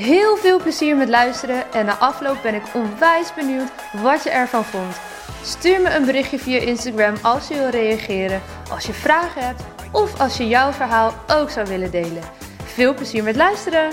Heel 0.00 0.36
veel 0.36 0.60
plezier 0.60 0.96
met 0.96 1.08
luisteren 1.08 1.72
en 1.72 1.86
na 1.86 1.98
afloop 1.98 2.42
ben 2.42 2.54
ik 2.54 2.62
onwijs 2.74 3.34
benieuwd 3.34 3.70
wat 4.02 4.22
je 4.22 4.30
ervan 4.30 4.64
vond. 4.64 5.00
Stuur 5.42 5.80
me 5.80 5.94
een 5.94 6.04
berichtje 6.04 6.38
via 6.38 6.58
Instagram 6.58 7.14
als 7.22 7.48
je 7.48 7.54
wil 7.54 7.68
reageren, 7.68 8.42
als 8.70 8.86
je 8.86 8.92
vragen 8.92 9.46
hebt 9.46 9.62
of 9.92 10.20
als 10.20 10.36
je 10.36 10.48
jouw 10.48 10.72
verhaal 10.72 11.14
ook 11.28 11.50
zou 11.50 11.66
willen 11.66 11.90
delen. 11.90 12.22
Veel 12.64 12.94
plezier 12.94 13.22
met 13.22 13.36
luisteren! 13.36 13.90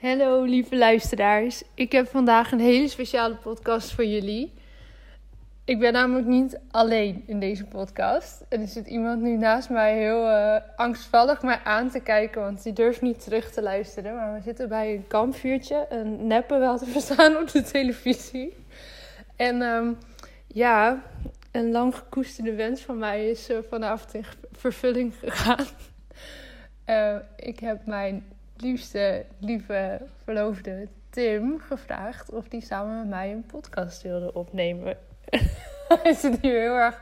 Hallo 0.00 0.42
lieve 0.42 0.76
luisteraars. 0.76 1.62
Ik 1.74 1.92
heb 1.92 2.08
vandaag 2.08 2.52
een 2.52 2.60
hele 2.60 2.88
speciale 2.88 3.34
podcast 3.34 3.92
voor 3.92 4.04
jullie. 4.04 4.62
Ik 5.66 5.78
ben 5.78 5.92
namelijk 5.92 6.26
niet 6.26 6.60
alleen 6.70 7.22
in 7.26 7.40
deze 7.40 7.64
podcast. 7.64 8.44
Er 8.48 8.66
zit 8.66 8.86
iemand 8.86 9.22
nu 9.22 9.36
naast 9.36 9.70
mij 9.70 9.98
heel 9.98 10.30
uh, 10.30 10.56
angstvallig 10.76 11.42
mij 11.42 11.60
aan 11.64 11.90
te 11.90 12.00
kijken, 12.00 12.40
want 12.40 12.62
die 12.62 12.72
durft 12.72 13.02
niet 13.02 13.24
terug 13.24 13.50
te 13.50 13.62
luisteren. 13.62 14.14
Maar 14.14 14.34
we 14.34 14.40
zitten 14.40 14.68
bij 14.68 14.94
een 14.94 15.06
kampvuurtje, 15.06 15.86
een 15.88 16.26
neppe 16.26 16.58
wel 16.58 16.78
te 16.78 16.86
verstaan 16.86 17.36
op 17.36 17.50
de 17.50 17.62
televisie. 17.62 18.56
En 19.36 19.62
um, 19.62 19.98
ja, 20.46 21.02
een 21.50 21.70
lang 21.70 21.96
gekoesterde 21.96 22.54
wens 22.54 22.80
van 22.80 22.98
mij 22.98 23.30
is 23.30 23.50
uh, 23.50 23.58
vanavond 23.68 24.14
in 24.14 24.24
vervulling 24.52 25.14
gegaan. 25.14 25.66
Uh, 26.86 27.16
ik 27.50 27.60
heb 27.60 27.86
mijn 27.86 28.24
liefste, 28.56 29.24
lieve 29.38 30.00
verloofde 30.24 30.88
Tim 31.10 31.58
gevraagd 31.58 32.30
of 32.30 32.48
die 32.48 32.60
samen 32.60 32.96
met 32.98 33.08
mij 33.08 33.32
een 33.32 33.46
podcast 33.46 34.02
wilde 34.02 34.34
opnemen. 34.34 35.12
Hij 36.02 36.14
zit 36.14 36.38
hier 36.40 36.60
heel 36.60 36.74
erg 36.74 37.00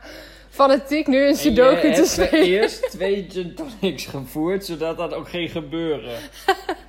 fanatiek 0.53 1.07
nu 1.07 1.25
in 1.25 1.35
Sudoku 1.35 1.93
te 1.93 2.05
spelen. 2.05 2.45
eerst 2.45 2.89
twee 2.91 3.27
gin 3.29 3.55
tonics 3.55 4.05
gevoerd, 4.05 4.65
zodat 4.65 4.97
dat 4.97 5.13
ook 5.13 5.29
ging 5.29 5.51
gebeuren. 5.51 6.17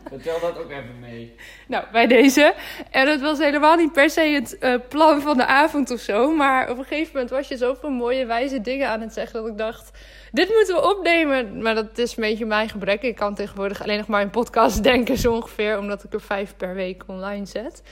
Vertel 0.09 0.41
dat 0.41 0.59
ook 0.59 0.71
even 0.71 1.01
mee. 1.01 1.35
Nou, 1.67 1.85
bij 1.93 2.07
deze. 2.07 2.55
En 2.91 3.09
het 3.09 3.21
was 3.21 3.39
helemaal 3.39 3.77
niet 3.77 3.93
per 3.93 4.11
se 4.11 4.21
het 4.21 4.57
uh, 4.61 4.75
plan 4.89 5.21
van 5.21 5.37
de 5.37 5.47
avond 5.47 5.91
of 5.91 6.01
zo. 6.01 6.35
Maar 6.35 6.71
op 6.71 6.79
een 6.79 6.85
gegeven 6.85 7.11
moment 7.13 7.31
was 7.31 7.49
je 7.49 7.57
zoveel 7.57 7.91
mooie, 7.91 8.27
wijze 8.27 8.61
dingen 8.61 8.89
aan 8.89 9.01
het 9.01 9.13
zeggen 9.13 9.41
dat 9.41 9.51
ik 9.51 9.59
dacht... 9.59 9.91
Dit 10.33 10.49
moeten 10.49 10.75
we 10.75 10.97
opnemen. 10.97 11.63
Maar 11.63 11.75
dat 11.75 11.99
is 11.99 12.17
een 12.17 12.23
beetje 12.23 12.47
mijn 12.47 12.69
gebrek. 12.69 13.03
Ik 13.03 13.17
kan 13.17 13.35
tegenwoordig 13.35 13.83
alleen 13.83 13.99
nog 13.99 14.07
maar 14.07 14.21
in 14.21 14.31
podcast 14.31 14.83
denken 14.83 15.19
zo 15.19 15.33
ongeveer. 15.33 15.79
Omdat 15.79 16.05
ik 16.05 16.13
er 16.13 16.21
vijf 16.21 16.55
per 16.57 16.75
week 16.75 17.03
online 17.07 17.47
zet. 17.47 17.83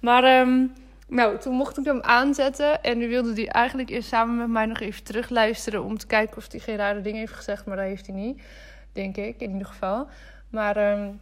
Maar... 0.00 0.40
Um, 0.40 0.72
nou, 1.08 1.38
toen 1.38 1.54
mocht 1.54 1.78
ik 1.78 1.84
hem 1.84 2.00
aanzetten. 2.00 2.82
En 2.82 2.98
nu 2.98 3.08
wilde 3.08 3.32
hij 3.32 3.48
eigenlijk 3.48 3.90
eerst 3.90 4.08
samen 4.08 4.36
met 4.36 4.48
mij 4.48 4.66
nog 4.66 4.80
even 4.80 5.04
terugluisteren. 5.04 5.84
Om 5.84 5.98
te 5.98 6.06
kijken 6.06 6.36
of 6.36 6.50
hij 6.50 6.60
geen 6.60 6.76
rare 6.76 7.00
dingen 7.00 7.18
heeft 7.18 7.32
gezegd. 7.32 7.66
Maar 7.66 7.76
dat 7.76 7.86
heeft 7.86 8.06
hij 8.06 8.16
niet. 8.16 8.42
Denk 8.92 9.16
ik, 9.16 9.40
in 9.40 9.50
ieder 9.50 9.66
geval. 9.66 10.06
Maar 10.50 10.98
um, 10.98 11.20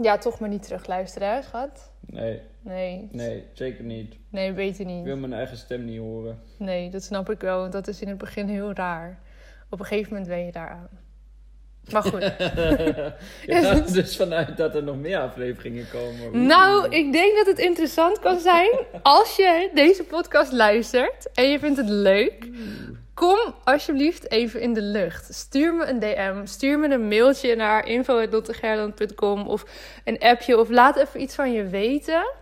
ja, 0.00 0.18
toch 0.18 0.40
maar 0.40 0.48
niet 0.48 0.62
terugluisteren, 0.62 1.28
hè, 1.28 1.42
schat? 1.42 1.92
Nee. 2.00 2.40
Nee. 2.60 3.08
Nee, 3.12 3.44
zeker 3.52 3.84
niet. 3.84 4.16
Nee, 4.30 4.52
beter 4.52 4.84
niet. 4.84 4.98
Ik 4.98 5.04
wil 5.04 5.16
mijn 5.16 5.32
eigen 5.32 5.56
stem 5.56 5.84
niet 5.84 5.98
horen. 5.98 6.38
Nee, 6.58 6.90
dat 6.90 7.02
snap 7.02 7.30
ik 7.30 7.40
wel. 7.40 7.60
Want 7.60 7.72
dat 7.72 7.88
is 7.88 8.00
in 8.00 8.08
het 8.08 8.18
begin 8.18 8.48
heel 8.48 8.72
raar. 8.72 9.18
Op 9.70 9.80
een 9.80 9.86
gegeven 9.86 10.12
moment 10.12 10.28
ben 10.28 10.44
je 10.44 10.52
daar 10.52 10.70
aan. 10.70 10.88
Maar 11.92 12.02
goed. 12.02 12.22
je 12.22 12.32
gaat 13.46 13.86
er 13.88 13.92
dus 13.92 14.16
vanuit 14.16 14.56
dat 14.56 14.74
er 14.74 14.82
nog 14.82 14.96
meer 14.96 15.18
afleveringen 15.18 15.86
komen. 15.92 16.46
Nou, 16.46 16.88
ik 16.88 17.12
denk 17.12 17.36
dat 17.36 17.46
het 17.46 17.58
interessant 17.58 18.18
kan 18.18 18.40
zijn 18.40 18.70
als 19.02 19.36
je 19.36 19.70
deze 19.74 20.04
podcast 20.04 20.52
luistert 20.52 21.32
en 21.34 21.50
je 21.50 21.58
vindt 21.58 21.76
het 21.76 21.88
leuk. 21.88 22.48
Kom 23.14 23.38
alsjeblieft 23.64 24.30
even 24.30 24.60
in 24.60 24.74
de 24.74 24.82
lucht. 24.82 25.34
Stuur 25.34 25.74
me 25.74 25.84
een 25.86 25.98
DM. 25.98 26.46
Stuur 26.46 26.78
me 26.78 26.88
een 26.88 27.08
mailtje 27.08 27.56
naar 27.56 27.86
info.lottegerland.com 27.86 29.48
of 29.48 29.64
een 30.04 30.18
appje. 30.18 30.58
Of 30.58 30.68
laat 30.68 30.96
even 30.96 31.20
iets 31.20 31.34
van 31.34 31.52
je 31.52 31.64
weten. 31.64 32.32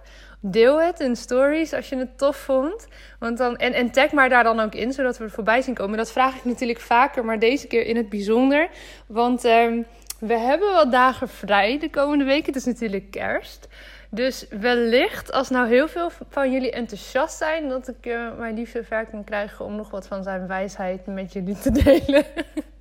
Deel 0.50 0.80
het 0.80 1.00
in 1.00 1.16
stories 1.16 1.72
als 1.72 1.88
je 1.88 1.96
het 1.96 2.18
tof 2.18 2.36
vond. 2.36 2.86
Want 3.18 3.38
dan, 3.38 3.56
en, 3.56 3.72
en 3.72 3.90
tag 3.90 4.12
maar 4.12 4.28
daar 4.28 4.44
dan 4.44 4.60
ook 4.60 4.74
in, 4.74 4.92
zodat 4.92 5.18
we 5.18 5.24
er 5.24 5.30
voorbij 5.30 5.62
zien 5.62 5.74
komen. 5.74 5.96
Dat 5.98 6.12
vraag 6.12 6.36
ik 6.36 6.44
natuurlijk 6.44 6.80
vaker, 6.80 7.24
maar 7.24 7.38
deze 7.38 7.66
keer 7.66 7.86
in 7.86 7.96
het 7.96 8.08
bijzonder. 8.08 8.68
Want 9.06 9.44
um, 9.44 9.86
we 10.18 10.34
hebben 10.34 10.72
wat 10.72 10.92
dagen 10.92 11.28
vrij 11.28 11.78
de 11.78 11.90
komende 11.90 12.24
weken. 12.24 12.46
Het 12.46 12.56
is 12.56 12.64
natuurlijk 12.64 13.10
kerst. 13.10 13.68
Dus 14.10 14.46
wellicht, 14.60 15.32
als 15.32 15.48
nou 15.48 15.68
heel 15.68 15.88
veel 15.88 16.10
van 16.28 16.52
jullie 16.52 16.70
enthousiast 16.70 17.36
zijn, 17.36 17.68
dat 17.68 17.88
ik 17.88 18.06
uh, 18.06 18.38
mijn 18.38 18.54
liefde 18.54 18.84
ver 18.84 19.06
kan 19.06 19.24
krijgen 19.24 19.64
om 19.64 19.76
nog 19.76 19.90
wat 19.90 20.06
van 20.06 20.22
zijn 20.22 20.46
wijsheid 20.46 21.06
met 21.06 21.32
jullie 21.32 21.58
te 21.58 21.70
delen. 21.70 22.24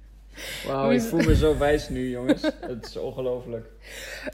Wauw, 0.66 0.92
ik 0.92 1.02
voel 1.10 1.24
me 1.24 1.36
zo 1.36 1.58
wijs 1.58 1.90
nu, 1.90 2.10
jongens. 2.10 2.42
Het 2.42 2.86
is 2.86 2.98
ongelooflijk. 2.98 3.66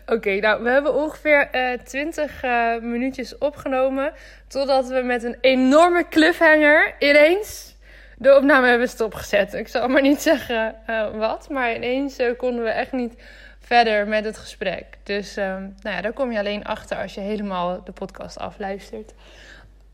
Oké, 0.02 0.14
okay, 0.14 0.40
nou, 0.40 0.64
we 0.64 0.70
hebben 0.70 0.94
ongeveer 0.94 1.50
uh, 1.56 1.80
20 1.84 2.44
uh, 2.44 2.80
minuutjes 2.80 3.38
opgenomen. 3.38 4.14
Totdat 4.48 4.88
we 4.88 5.02
met 5.02 5.24
een 5.24 5.38
enorme 5.42 6.08
cliffhanger 6.10 6.96
ineens 7.00 7.76
de 8.18 8.36
opname 8.36 8.68
hebben 8.68 8.90
stopgezet. 8.90 9.54
Ik 9.54 9.68
zal 9.68 9.88
maar 9.88 10.02
niet 10.02 10.22
zeggen 10.22 10.76
uh, 10.90 11.18
wat, 11.18 11.50
maar 11.50 11.76
ineens 11.76 12.20
konden 12.38 12.64
we 12.64 12.70
echt 12.70 12.92
niet 12.92 13.14
verder 13.60 14.08
met 14.08 14.26
het 14.26 14.38
gesprek. 14.38 14.86
Dus 15.04 15.38
uh, 15.38 15.46
nou 15.46 15.96
ja, 15.96 16.02
daar 16.02 16.14
kom 16.14 16.32
je 16.32 16.40
alleen 16.40 16.64
achter 16.64 16.98
als 16.98 17.14
je 17.14 17.22
helemaal 17.22 17.84
de 17.84 17.92
podcast 17.92 18.38
afluistert. 18.38 19.14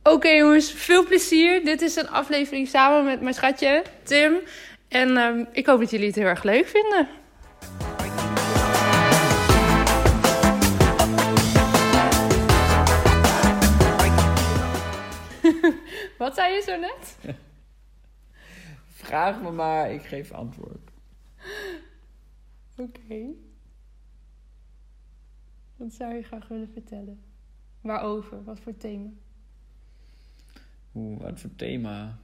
Oké 0.04 0.16
okay, 0.16 0.38
jongens, 0.38 0.72
veel 0.72 1.06
plezier. 1.06 1.66
Dit 1.66 1.82
is 1.82 1.96
een 1.96 2.10
aflevering 2.10 2.68
samen 2.68 3.06
met 3.06 3.22
mijn 3.22 3.34
schatje 3.34 3.84
Tim. 4.04 4.34
En 4.88 5.10
uh, 5.10 5.46
ik 5.52 5.66
hoop 5.66 5.80
dat 5.80 5.90
jullie 5.90 6.08
het 6.08 6.16
heel 6.16 6.26
erg 6.26 6.44
leuk 6.44 6.66
vinden. 6.66 7.08
Wat 16.18 16.36
zei 16.36 16.54
je 16.54 16.62
zo 16.62 16.80
net? 16.80 17.18
Vraag 19.04 19.42
me 19.42 19.52
maar, 19.52 19.92
ik 19.92 20.02
geef 20.02 20.32
antwoord. 20.32 20.92
Oké. 22.78 23.02
Okay. 23.04 23.36
Wat 25.76 25.94
zou 25.94 26.14
je 26.14 26.24
graag 26.24 26.48
willen 26.48 26.70
vertellen? 26.74 27.22
Waarover? 27.82 28.44
Wat 28.44 28.60
voor 28.60 28.78
thema? 28.78 29.10
Oeh, 30.96 31.22
wat 31.22 31.40
voor 31.40 31.56
thema? 31.56 32.18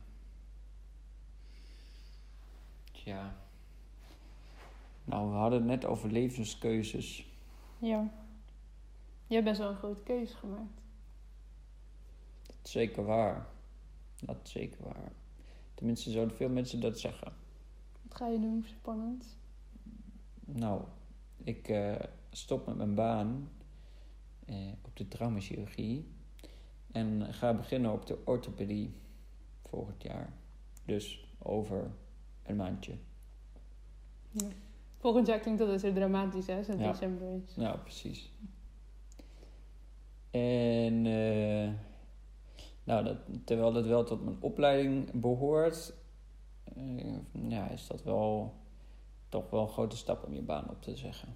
Ja. 3.04 3.36
Nou, 5.06 5.30
we 5.30 5.36
hadden 5.36 5.60
het 5.60 5.68
net 5.68 5.86
over 5.86 6.12
levenskeuzes. 6.12 7.28
Ja. 7.80 8.12
Je 9.28 9.34
hebt 9.34 9.46
best 9.46 9.60
wel 9.60 9.70
een 9.70 9.76
grote 9.76 10.04
keuze 10.04 10.36
gemaakt. 10.36 10.82
Dat 12.46 12.56
is 12.64 12.72
zeker 12.72 13.06
waar. 13.06 13.48
Dat 14.20 14.38
is 14.44 14.52
zeker 14.52 14.84
waar. 14.84 15.12
Tenminste, 15.74 16.12
zouden 16.12 16.36
veel 16.36 16.50
mensen 16.50 16.82
dat 16.82 17.00
zeggen. 17.00 17.34
Wat 18.02 18.18
ga 18.18 18.28
je 18.28 18.40
doen? 18.40 18.66
Spannend. 18.68 19.38
Nou, 20.46 20.82
ik 21.44 21.70
uh, 21.70 21.96
stop 22.32 22.66
met 22.66 22.76
mijn 22.76 22.96
baan 22.96 23.50
uh, 24.46 24.72
op 24.82 24.96
de 24.96 25.08
traumachirurgie. 25.08 26.08
En 26.92 27.34
ga 27.34 27.54
beginnen 27.54 27.92
op 27.92 28.06
de 28.06 28.26
orthopedie 28.26 28.94
volgend 29.62 30.04
jaar. 30.04 30.34
Dus 30.86 31.28
over 31.38 31.92
een 32.44 32.56
maandje. 32.56 32.98
Ja. 34.32 34.48
Volgend 34.98 35.28
jaar 35.28 35.40
klinkt 35.40 35.60
dat 35.60 35.70
dus 35.70 35.82
weer 35.82 35.94
dramatisch, 35.94 36.48
hè? 36.48 36.64
Zo'n 36.64 36.78
ja. 36.78 36.92
december 36.92 37.28
is. 37.28 37.56
Ja, 37.56 37.76
precies. 37.76 38.32
En 40.32 41.06
uh, 41.06 41.72
nou, 42.84 43.04
dat, 43.04 43.18
terwijl 43.44 43.74
dat 43.74 43.86
wel 43.86 44.04
tot 44.04 44.24
mijn 44.24 44.38
opleiding 44.40 45.12
behoort, 45.22 45.94
uh, 46.78 47.18
ja, 47.50 47.70
is 47.70 47.88
dat 47.88 48.04
wel 48.04 48.54
toch 49.30 49.50
wel 49.50 49.62
een 49.62 49.70
grote 49.70 49.98
stap 49.98 50.26
om 50.26 50.34
je 50.34 50.42
baan 50.42 50.70
op 50.70 50.82
te 50.82 50.96
zeggen. 50.96 51.36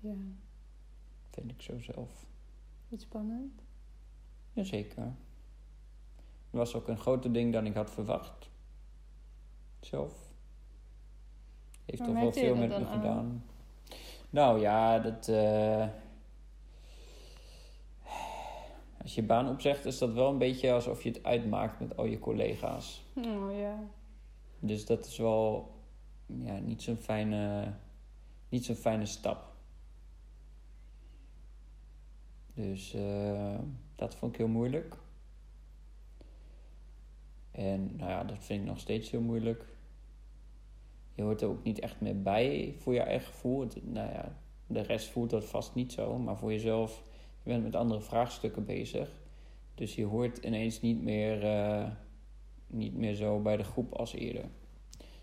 Ja. 0.00 0.14
Vind 1.30 1.50
ik 1.50 1.62
zo 1.62 1.78
zelf. 1.78 2.26
Iets 2.88 3.04
spannend? 3.04 3.62
Jazeker. 4.52 5.14
Het 6.50 6.58
was 6.58 6.74
ook 6.74 6.88
een 6.88 6.98
groter 6.98 7.32
ding 7.32 7.52
dan 7.52 7.66
ik 7.66 7.74
had 7.74 7.90
verwacht. 7.90 8.50
Zelf. 9.80 10.12
Heeft 11.84 12.04
toch 12.04 12.14
wel 12.14 12.32
veel 12.32 12.56
met 12.56 12.68
me 12.68 12.74
aan? 12.74 12.86
gedaan. 12.86 13.44
Nou 14.30 14.60
ja, 14.60 14.98
dat. 14.98 15.28
eh, 15.28 15.86
als 19.02 19.14
je 19.14 19.22
baan 19.22 19.48
opzegt, 19.48 19.84
is 19.84 19.98
dat 19.98 20.12
wel 20.12 20.30
een 20.30 20.38
beetje 20.38 20.72
alsof 20.72 21.02
je 21.02 21.08
het 21.08 21.24
uitmaakt 21.24 21.80
met 21.80 21.96
al 21.96 22.04
je 22.04 22.18
collega's. 22.18 23.02
Oh 23.14 23.58
ja. 23.58 23.78
Dus 24.58 24.86
dat 24.86 25.06
is 25.06 25.16
wel 25.18 25.74
ja, 26.26 26.58
niet 26.58 26.82
zo'n 26.82 26.96
fijne, 26.96 27.72
niet 28.48 28.64
zo'n 28.64 28.74
fijne 28.74 29.06
stap. 29.06 29.48
Dus 32.54 32.94
eh, 32.94 33.58
dat 33.96 34.14
vond 34.14 34.32
ik 34.32 34.38
heel 34.38 34.48
moeilijk. 34.48 34.96
En 37.60 37.96
nou 37.96 38.10
ja, 38.10 38.24
dat 38.24 38.38
vind 38.40 38.60
ik 38.60 38.66
nog 38.66 38.78
steeds 38.78 39.10
heel 39.10 39.20
moeilijk. 39.20 39.64
Je 41.14 41.22
hoort 41.22 41.40
er 41.40 41.48
ook 41.48 41.62
niet 41.62 41.78
echt 41.78 42.00
meer 42.00 42.22
bij 42.22 42.74
voor 42.78 42.94
je 42.94 43.00
eigen 43.00 43.26
gevoel. 43.26 43.66
Nou 43.82 44.12
ja, 44.12 44.36
de 44.66 44.80
rest 44.80 45.08
voelt 45.08 45.30
dat 45.30 45.44
vast 45.44 45.74
niet 45.74 45.92
zo, 45.92 46.18
maar 46.18 46.36
voor 46.36 46.52
jezelf, 46.52 47.02
je 47.42 47.50
bent 47.50 47.62
met 47.62 47.74
andere 47.74 48.00
vraagstukken 48.00 48.64
bezig. 48.64 49.10
Dus 49.74 49.94
je 49.94 50.04
hoort 50.04 50.38
ineens 50.38 50.80
niet 50.80 51.02
meer, 51.02 51.44
eh, 51.44 51.90
niet 52.66 52.94
meer 52.94 53.14
zo 53.14 53.40
bij 53.40 53.56
de 53.56 53.64
groep 53.64 53.92
als 53.92 54.12
eerder. 54.12 54.44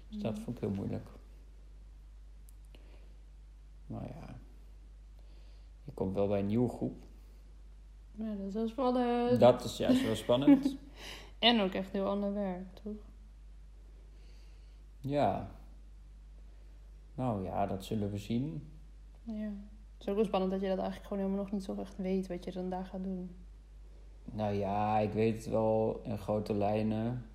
Dus 0.08 0.18
dat 0.18 0.40
vond 0.40 0.58
ik 0.58 0.64
heel 0.64 0.74
moeilijk. 0.74 1.10
Maar 3.88 4.08
ja, 4.08 4.40
je 5.84 5.92
komt 5.94 6.14
wel 6.14 6.28
bij 6.28 6.40
een 6.40 6.46
nieuwe 6.46 6.70
groep. 6.70 7.04
Ja, 8.12 8.36
dat 8.36 8.48
is 8.48 8.54
wel 8.54 8.68
spannend. 8.68 9.40
Dat 9.40 9.64
is 9.64 9.78
juist 9.78 10.06
wel 10.06 10.16
spannend. 10.16 10.76
En 11.40 11.62
ook 11.62 11.74
echt 11.74 11.92
heel 11.92 12.08
ander 12.08 12.34
werk, 12.34 12.74
toch? 12.84 13.06
ja. 15.00 15.50
Nou 17.16 17.44
ja, 17.44 17.66
dat 17.66 17.84
zullen 17.84 18.12
we 18.12 18.18
zien. 18.18 18.68
Ja. 19.24 19.52
Het 19.94 20.02
is 20.02 20.08
ook 20.08 20.16
wel 20.16 20.26
spannend 20.26 20.52
dat 20.52 20.62
je 20.62 20.68
dat 20.68 20.78
eigenlijk 20.78 21.08
gewoon 21.08 21.24
helemaal 21.24 21.44
nog 21.44 21.54
niet 21.54 21.64
zo 21.64 21.76
echt 21.80 21.98
weet 21.98 22.28
wat 22.28 22.44
je 22.44 22.52
dan 22.52 22.70
daar 22.70 22.86
gaat 22.86 23.04
doen. 23.04 23.36
Nou 24.24 24.54
ja, 24.54 25.00
ik 25.00 25.12
weet 25.12 25.36
het 25.36 25.50
wel 25.50 26.02
in 26.04 26.18
grote 26.18 26.54
lijnen. 26.54 27.26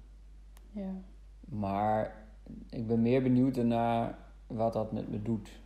Ja. 0.71 0.95
Maar 1.41 2.27
ik 2.71 2.87
ben 2.87 3.03
meer 3.03 3.23
benieuwd 3.23 3.55
daarna 3.55 4.19
wat 4.47 4.73
dat 4.73 4.93
met 4.93 5.09
me 5.11 5.23
doet. 5.23 5.61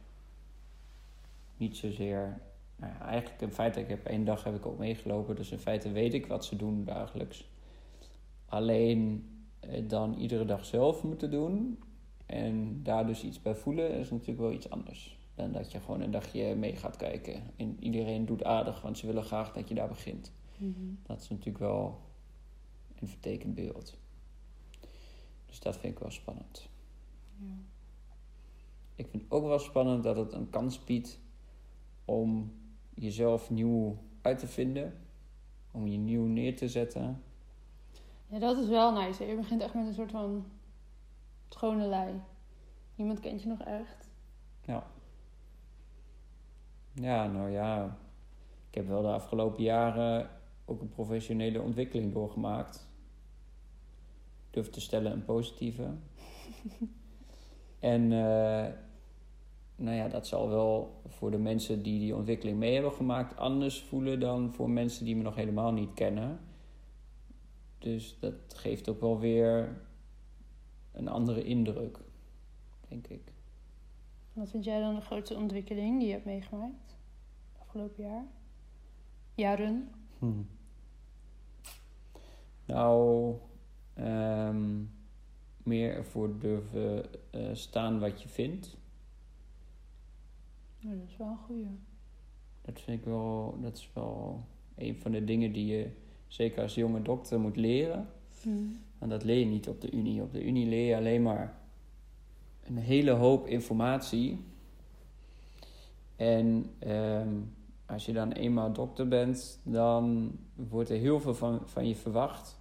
Niet 1.57 1.77
zozeer. 1.77 2.41
Nou 2.77 2.93
ja, 2.93 3.01
eigenlijk 3.01 3.41
in 3.43 3.53
feite, 3.53 3.81
ik 3.81 3.89
heb 3.89 4.07
één 4.07 4.25
dag 4.25 4.45
heb 4.45 4.55
ik 4.55 4.67
ook 4.67 4.79
meegelopen, 4.79 5.37
dus 5.37 5.51
in 5.51 5.59
feite 5.59 5.93
weet 5.93 6.15
ik 6.15 6.27
wat 6.27 6.45
ze 6.45 6.57
doen 6.57 6.85
dagelijks. 6.85 7.51
Alleen 8.57 9.29
eh, 9.61 9.89
dan 9.89 10.15
iedere 10.15 10.45
dag 10.45 10.65
zelf 10.65 11.03
moeten 11.03 11.31
doen 11.31 11.79
en 12.27 12.83
daar 12.83 13.07
dus 13.07 13.25
iets 13.25 13.43
bij 13.43 13.55
voelen, 13.55 13.91
is 13.91 14.11
natuurlijk 14.11 14.39
wel 14.39 14.53
iets 14.53 14.71
anders. 14.71 15.19
Dan 15.35 15.53
dat 15.53 15.73
je 15.73 15.81
gewoon 15.81 16.01
een 16.01 16.11
dagje 16.11 16.55
mee 16.55 16.77
gaat 16.77 16.97
kijken. 16.97 17.43
En 17.57 17.77
iedereen 17.81 18.27
doet 18.27 18.45
aardig, 18.45 18.83
want 18.83 18.99
ze 18.99 19.07
willen 19.07 19.25
graag 19.25 19.53
dat 19.53 19.69
je 19.69 19.75
daar 19.75 19.89
begint. 19.89 20.33
Mhm. 20.57 20.73
Dat 21.03 21.21
is 21.21 21.29
natuurlijk 21.29 21.59
wel 21.59 22.01
een 23.01 23.09
vertekend 23.09 23.55
beeld. 23.55 23.99
Dus 25.47 25.61
dat 25.61 25.77
vind 25.77 25.93
ik 25.93 25.99
wel 25.99 26.11
spannend. 26.11 26.69
ja. 27.39 27.55
Ik 28.95 29.07
vind 29.11 29.25
ook 29.29 29.45
wel 29.47 29.59
spannend 29.59 30.03
dat 30.03 30.17
het 30.17 30.33
een 30.33 30.51
kans 30.51 30.85
biedt 30.85 31.21
om 32.05 32.53
jezelf 32.95 33.51
nieuw 33.51 33.99
uit 34.23 34.39
te 34.39 34.47
vinden. 34.47 34.95
Om 35.71 35.87
je 35.87 35.99
nieuw 35.99 36.25
neer 36.27 36.57
te 36.57 36.69
zetten. 36.69 37.23
Ja, 38.29 38.39
dat 38.39 38.59
is 38.59 38.69
wel 38.69 38.93
nice. 38.93 39.23
hè. 39.23 39.31
Je 39.31 39.37
begint 39.37 39.63
echt 39.63 39.75
met 39.75 39.87
een 39.87 39.95
soort 39.95 40.11
van 40.11 40.45
schone 41.49 41.87
lei. 41.87 42.21
Niemand 42.95 43.21
kent 43.21 43.43
je 43.43 43.49
nog 43.49 43.61
echt. 43.61 44.09
Ja, 46.93 47.27
nou 47.27 47.51
ja. 47.51 47.99
Ik 48.69 48.75
heb 48.75 48.87
wel 48.87 49.03
de 49.03 49.09
afgelopen 49.09 49.63
jaren 49.63 50.31
ook 50.65 50.81
een 50.81 50.89
professionele 50.89 51.61
ontwikkeling 51.61 52.13
doorgemaakt. 52.13 52.89
Durf 54.51 54.71
te 54.71 54.81
stellen 54.81 55.13
een 55.13 55.25
positieve. 55.25 55.91
en 57.79 58.03
eh, 58.03 58.73
nou 59.77 59.97
ja, 59.97 60.09
dat 60.09 60.27
zal 60.27 60.49
wel 60.49 61.01
voor 61.07 61.31
de 61.31 61.39
mensen 61.39 61.83
die 61.83 61.99
die 61.99 62.17
ontwikkeling 62.17 62.59
mee 62.59 62.75
hebben 62.75 62.93
gemaakt 62.93 63.37
anders 63.37 63.83
voelen 63.83 64.21
dan 64.21 64.53
voor 64.53 64.71
mensen 64.71 65.05
die 65.05 65.17
me 65.17 65.23
nog 65.23 65.35
helemaal 65.35 65.73
niet 65.73 65.95
kennen. 65.95 66.41
Dus 67.87 68.19
dat 68.21 68.35
geeft 68.49 68.89
ook 68.89 69.01
wel 69.01 69.19
weer 69.19 69.81
een 70.93 71.09
andere 71.09 71.45
indruk, 71.45 71.99
denk 72.89 73.07
ik. 73.07 73.33
Wat 74.33 74.51
vind 74.51 74.65
jij 74.65 74.81
dan 74.81 74.95
de 74.95 75.01
grootste 75.01 75.35
ontwikkeling 75.35 75.99
die 75.99 76.07
je 76.07 76.13
hebt 76.13 76.25
meegemaakt 76.25 76.97
afgelopen 77.59 78.05
jaar? 78.05 78.25
Jaren? 79.35 79.91
Nou, 82.65 83.35
ehm, 83.95 84.83
meer 85.63 85.95
ervoor 85.95 86.39
durven 86.39 87.05
eh, 87.31 87.55
staan 87.55 87.99
wat 87.99 88.23
je 88.23 88.29
vindt. 88.29 88.77
Dat 90.81 90.99
is 91.09 91.17
wel 91.17 91.29
een 91.29 91.39
goeie. 91.39 91.79
Dat 92.63 92.81
vind 92.81 92.99
ik 92.99 93.05
wel, 93.05 93.59
dat 93.61 93.77
is 93.77 93.91
wel 93.93 94.45
een 94.75 94.97
van 94.97 95.13
de 95.13 95.25
dingen 95.25 95.53
die 95.53 95.67
je 95.67 96.05
zeker 96.27 96.63
als 96.63 96.75
jonge 96.75 97.03
dokter 97.03 97.41
moet 97.41 97.57
leren. 97.57 98.09
Want 98.99 99.11
dat 99.11 99.25
leer 99.25 99.39
je 99.39 99.45
niet 99.45 99.69
op 99.69 99.81
de 99.81 99.91
Unie. 99.91 100.23
Op 100.23 100.33
de 100.33 100.45
Unie 100.45 100.67
leer 100.67 100.89
je 100.89 100.97
alleen 100.97 101.23
maar 101.23 101.59
een 102.67 102.77
hele 102.77 103.11
hoop 103.11 103.47
informatie. 103.47 104.45
En 106.17 106.71
ehm, 106.79 107.35
als 107.87 108.07
je 108.07 108.13
dan 108.13 108.33
eenmaal 108.33 108.73
dokter 108.73 109.09
bent, 109.09 109.61
dan 109.63 110.33
wordt 110.55 110.91
er 110.91 110.99
heel 110.99 111.21
veel 111.21 111.35
van, 111.35 111.61
van 111.65 111.89
je 111.89 111.97
verwacht. 111.97 112.59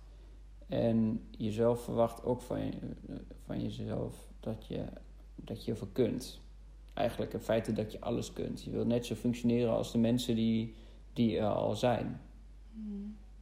En 0.68 1.22
jezelf 1.38 1.84
verwacht 1.84 2.24
ook 2.24 2.42
van, 2.42 2.66
je, 2.66 2.72
van 3.46 3.62
jezelf 3.62 4.28
dat 4.40 4.66
je, 4.68 4.84
dat 5.36 5.66
je 5.66 5.76
veel 5.76 5.90
kunt. 5.92 6.40
Eigenlijk 6.94 7.34
in 7.34 7.40
feite 7.40 7.74
dat 7.74 7.92
je 7.92 8.02
alles 8.02 8.34
kunt. 8.34 8.64
Je 8.64 8.72
wil 8.72 8.86
net 8.86 9.06
zo 9.06 9.16
functioneren 9.16 9.74
als 9.74 9.92
de 9.92 9.98
mensen 9.98 10.36
die, 10.36 10.74
die 11.14 11.38
er 11.38 11.48
al 11.48 11.76
zijn. 11.76 12.22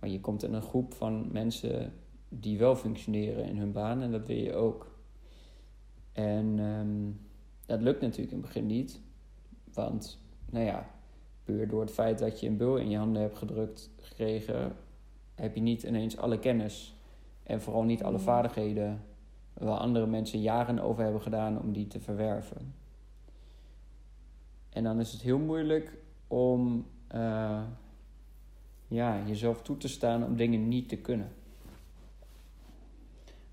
Maar 0.04 0.12
je 0.12 0.20
komt 0.20 0.44
in 0.44 0.54
een 0.54 0.62
groep 0.62 0.94
van 0.94 1.32
mensen 1.32 1.94
die 2.30 2.58
wel 2.58 2.76
functioneren 2.76 3.46
in 3.46 3.58
hun 3.58 3.72
baan 3.72 4.02
en 4.02 4.12
dat 4.12 4.28
wil 4.28 4.36
je 4.36 4.54
ook. 4.54 5.00
En 6.12 6.60
ehm, 6.60 7.12
dat 7.66 7.82
lukt 7.82 8.02
natuurlijk 8.02 8.32
in 8.32 8.38
het 8.38 8.46
begin 8.46 8.66
niet. 8.66 9.02
Want, 9.74 10.20
nou 10.46 10.66
ja, 10.66 10.90
puur 11.44 11.68
door 11.68 11.82
het 11.82 11.92
feit 11.92 12.20
dat 12.20 12.40
je 12.40 12.48
een 12.48 12.58
bul 12.58 12.78
in 12.78 12.90
je 12.90 12.98
handen 12.98 13.22
hebt 13.22 13.38
gedrukt 13.38 13.90
gekregen, 14.00 14.76
heb 15.36 15.56
je 15.56 15.62
niet 15.62 15.84
ineens 15.84 16.18
alle 16.18 16.40
kennis. 16.40 16.96
En 17.44 17.62
vooral 17.62 17.84
niet 17.84 18.04
alle 18.04 18.18
Mm. 18.18 18.24
vaardigheden 18.24 19.04
waar 19.54 19.78
andere 19.78 20.08
mensen 20.08 20.42
jaren 20.42 20.80
over 20.80 21.04
hebben 21.04 21.22
gedaan 21.22 21.62
om 21.62 21.74
die 21.74 21.88
te 21.88 22.00
verwerven. 22.00 22.74
En 24.70 24.84
dan 24.84 25.00
is 25.00 25.12
het 25.12 25.22
heel 25.22 25.40
moeilijk 25.40 25.98
om 26.28 26.86
eh, 27.08 27.64
ja, 28.94 29.22
jezelf 29.26 29.62
toe 29.62 29.78
te 29.78 29.88
staan 29.88 30.24
om 30.24 30.36
dingen 30.36 30.68
niet 30.68 30.90
te 30.90 30.98
kunnen. 30.98 31.32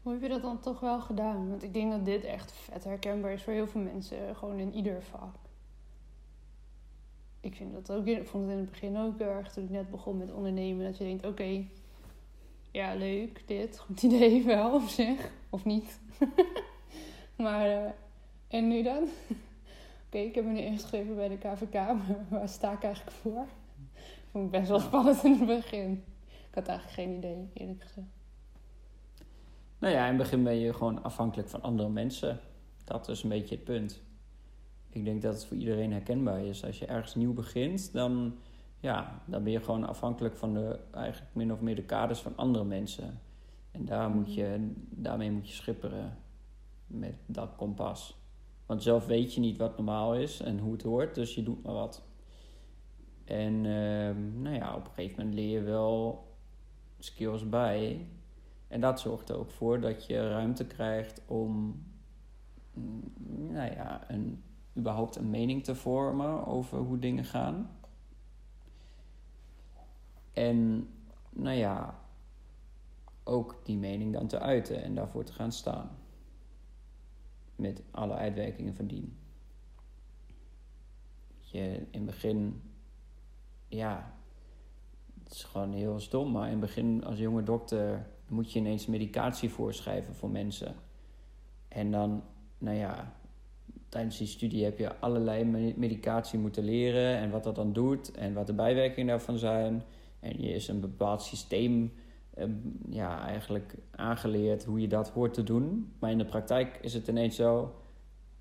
Hoe 0.03 0.13
heb 0.13 0.23
je 0.23 0.29
dat 0.29 0.43
dan 0.43 0.61
toch 0.61 0.81
wel 0.81 1.01
gedaan? 1.01 1.49
Want 1.49 1.63
ik 1.63 1.75
denk 1.75 1.91
dat 1.91 2.05
dit 2.05 2.25
echt 2.25 2.53
vet 2.53 2.85
herkenbaar 2.85 3.33
is 3.33 3.43
voor 3.43 3.53
heel 3.53 3.67
veel 3.67 3.81
mensen. 3.81 4.37
Gewoon 4.37 4.59
in 4.59 4.75
ieder 4.75 5.03
vak. 5.03 5.35
Ik 7.41 7.55
vind 7.55 7.73
dat 7.73 7.93
ook, 7.93 8.07
ik 8.07 8.29
vond 8.29 8.45
het 8.45 8.53
in 8.53 8.59
het 8.59 8.71
begin 8.71 8.97
ook 8.97 9.19
erg 9.19 9.53
toen 9.53 9.65
ik 9.65 9.71
net 9.71 9.91
begon 9.91 10.17
met 10.17 10.33
ondernemen. 10.33 10.85
Dat 10.85 10.99
je 10.99 11.05
denkt, 11.05 11.27
oké, 11.27 11.65
ja 12.71 12.95
leuk 12.95 13.43
dit, 13.47 13.79
goed 13.79 14.03
idee 14.03 14.45
wel 14.55 14.75
op 14.75 14.89
zich. 14.89 15.31
Of 15.51 15.65
niet. 15.65 16.01
maar, 17.37 17.67
eh, 17.67 17.91
en 18.49 18.69
nu 18.69 18.83
dan? 18.83 19.03
oké, 20.07 20.19
ik 20.19 20.35
heb 20.35 20.45
me 20.45 20.53
nu 20.53 20.61
ingeschreven 20.61 21.15
bij 21.15 21.29
de 21.29 21.39
KVK, 21.39 21.73
maar 21.73 22.27
waar 22.29 22.49
sta 22.49 22.73
ik 22.73 22.83
eigenlijk 22.83 23.17
voor? 23.17 23.47
Vond 24.31 24.45
ik 24.45 24.51
best 24.51 24.69
wel 24.69 24.81
spannend 24.81 25.25
in 25.25 25.33
het 25.33 25.47
begin. 25.47 26.05
Ik 26.27 26.55
had 26.55 26.67
eigenlijk 26.67 26.99
geen 26.99 27.17
idee, 27.17 27.49
eerlijk 27.55 27.83
gezegd. 27.83 28.07
Nou 29.79 29.95
ja, 29.95 30.03
in 30.03 30.09
het 30.09 30.17
begin 30.17 30.43
ben 30.43 30.57
je 30.57 30.73
gewoon 30.73 31.03
afhankelijk 31.03 31.49
van 31.49 31.63
andere 31.63 31.89
mensen. 31.89 32.41
Dat 32.85 33.09
is 33.09 33.23
een 33.23 33.29
beetje 33.29 33.55
het 33.55 33.65
punt. 33.65 34.03
Ik 34.89 35.05
denk 35.05 35.23
dat 35.23 35.35
het 35.35 35.45
voor 35.45 35.57
iedereen 35.57 35.93
herkenbaar 35.93 36.45
is. 36.45 36.65
Als 36.65 36.79
je 36.79 36.87
ergens 36.87 37.15
nieuw 37.15 37.33
begint, 37.33 37.93
dan, 37.93 38.35
ja, 38.81 39.23
dan 39.25 39.43
ben 39.43 39.53
je 39.53 39.61
gewoon 39.61 39.87
afhankelijk 39.87 40.37
van 40.37 40.55
de, 40.55 40.79
eigenlijk 40.91 41.35
min 41.35 41.53
of 41.53 41.61
meer 41.61 41.77
de 41.77 41.83
kaders 41.83 42.21
van 42.21 42.37
andere 42.37 42.65
mensen. 42.65 43.21
En 43.71 43.85
daar 43.85 44.11
moet 44.11 44.35
je, 44.35 44.73
daarmee 44.91 45.31
moet 45.31 45.49
je 45.49 45.55
schipperen 45.55 46.19
met 46.87 47.15
dat 47.27 47.57
kompas. 47.57 48.19
Want 48.67 48.83
zelf 48.83 49.07
weet 49.07 49.35
je 49.35 49.41
niet 49.41 49.57
wat 49.57 49.77
normaal 49.77 50.15
is 50.15 50.41
en 50.41 50.59
hoe 50.59 50.73
het 50.73 50.83
hoort, 50.83 51.15
dus 51.15 51.35
je 51.35 51.43
doet 51.43 51.63
maar 51.63 51.75
wat. 51.75 52.03
En 53.31 53.67
ehm, 53.67 54.43
nou 54.43 54.55
ja, 54.55 54.75
op 54.75 54.85
een 54.85 54.93
gegeven 54.93 55.19
moment 55.19 55.35
leer 55.35 55.51
je 55.51 55.65
wel 55.65 56.25
skills 56.99 57.49
bij. 57.49 58.07
En 58.69 58.81
dat 58.81 59.01
zorgt 59.01 59.29
er 59.29 59.39
ook 59.39 59.51
voor 59.51 59.81
dat 59.81 60.07
je 60.07 60.29
ruimte 60.29 60.67
krijgt 60.67 61.23
om 61.27 61.83
ja, 63.53 64.11
een, 64.11 64.43
überhaupt 64.77 65.17
een 65.17 65.31
mening 65.31 65.65
te 65.65 65.75
vormen 65.75 66.47
over 66.47 66.79
hoe 66.79 66.99
dingen 66.99 67.25
gaan. 67.25 67.71
En 70.33 70.89
nou 71.31 71.57
ja, 71.57 72.01
ook 73.25 73.61
die 73.65 73.77
mening 73.77 74.13
dan 74.13 74.27
te 74.27 74.39
uiten 74.39 74.83
en 74.83 74.95
daarvoor 74.95 75.25
te 75.25 75.33
gaan 75.33 75.53
staan. 75.53 75.91
Met 77.57 77.83
alle 77.91 78.15
uitwerkingen 78.15 78.75
van 78.75 78.87
dien. 78.87 79.17
Je 81.39 81.87
in 81.91 82.01
het 82.01 82.05
begin, 82.05 82.63
ja, 83.71 84.15
het 85.25 85.33
is 85.33 85.45
gewoon 85.45 85.73
heel 85.73 86.01
stom, 86.01 86.31
maar 86.31 86.45
in 86.45 86.51
het 86.51 86.61
begin 86.61 87.05
als 87.05 87.19
jonge 87.19 87.43
dokter 87.43 88.07
moet 88.29 88.53
je 88.53 88.59
ineens 88.59 88.87
medicatie 88.87 89.51
voorschrijven 89.51 90.15
voor 90.15 90.31
mensen. 90.31 90.75
En 91.69 91.91
dan, 91.91 92.23
nou 92.59 92.77
ja, 92.77 93.15
tijdens 93.89 94.19
die 94.19 94.27
studie 94.27 94.65
heb 94.65 94.79
je 94.79 94.99
allerlei 94.99 95.45
medicatie 95.77 96.39
moeten 96.39 96.65
leren 96.65 97.17
en 97.17 97.31
wat 97.31 97.45
dat 97.45 97.55
dan 97.55 97.73
doet 97.73 98.11
en 98.11 98.35
wat 98.35 98.47
de 98.47 98.53
bijwerkingen 98.53 99.07
daarvan 99.07 99.39
zijn. 99.39 99.83
En 100.21 100.43
je 100.43 100.49
is 100.49 100.69
een 100.69 100.81
bepaald 100.81 101.23
systeem 101.23 101.93
Ehm, 102.41 102.51
ja, 102.89 103.27
eigenlijk 103.27 103.75
aangeleerd 103.91 104.65
hoe 104.65 104.81
je 104.81 104.89
dat 104.89 105.11
hoort 105.11 105.35
te 105.35 105.43
doen. 105.43 105.93
Maar 105.99 106.11
in 106.11 106.19
de 106.19 106.25
praktijk 106.25 106.79
is 106.81 106.95
het 106.95 107.09
ineens 107.09 107.37
zo 107.37 107.75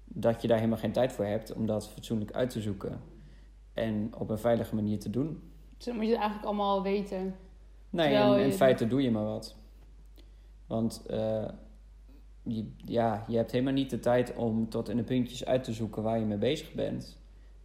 dat 0.03 0.41
je 0.41 0.47
daar 0.47 0.57
helemaal 0.57 0.79
geen 0.79 0.91
tijd 0.91 1.11
voor 1.11 1.25
hebt 1.25 1.53
om 1.53 1.65
dat 1.65 1.89
fatsoenlijk 1.89 2.31
uit 2.31 2.49
te 2.49 2.61
zoeken. 2.61 3.01
En 3.79 4.11
op 4.17 4.29
een 4.29 4.37
veilige 4.39 4.75
manier 4.75 4.99
te 4.99 5.09
doen. 5.09 5.41
Dus 5.77 5.85
dan 5.85 5.95
moet 5.95 6.05
je 6.05 6.09
het 6.09 6.19
eigenlijk 6.19 6.47
allemaal 6.47 6.83
weten. 6.83 7.35
Nee, 7.89 8.15
en 8.15 8.39
in 8.39 8.51
feite 8.51 8.87
doe 8.87 9.01
je 9.01 9.11
maar 9.11 9.25
wat. 9.25 9.55
Want 10.67 11.05
uh, 11.09 11.47
je, 12.43 12.71
ja, 12.85 13.23
je 13.27 13.37
hebt 13.37 13.51
helemaal 13.51 13.73
niet 13.73 13.89
de 13.89 13.99
tijd 13.99 14.35
om 14.35 14.69
tot 14.69 14.89
in 14.89 14.97
de 14.97 15.03
puntjes 15.03 15.45
uit 15.45 15.63
te 15.63 15.73
zoeken 15.73 16.03
waar 16.03 16.19
je 16.19 16.25
mee 16.25 16.37
bezig 16.37 16.73
bent. 16.73 17.17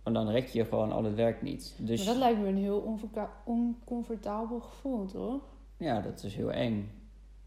Want 0.02 0.16
dan 0.16 0.28
rek 0.28 0.46
je 0.46 0.64
gewoon 0.64 0.92
al 0.92 1.04
het 1.04 1.14
werk 1.14 1.42
niet. 1.42 1.76
Dus... 1.78 1.98
Maar 1.98 2.14
dat 2.14 2.22
lijkt 2.22 2.40
me 2.40 2.48
een 2.48 2.56
heel 2.56 2.98
oncomfortabel 3.44 4.60
gevoel, 4.60 5.06
toch? 5.06 5.42
ja, 5.76 6.00
dat 6.00 6.22
is 6.22 6.34
heel 6.34 6.52
eng. 6.52 6.90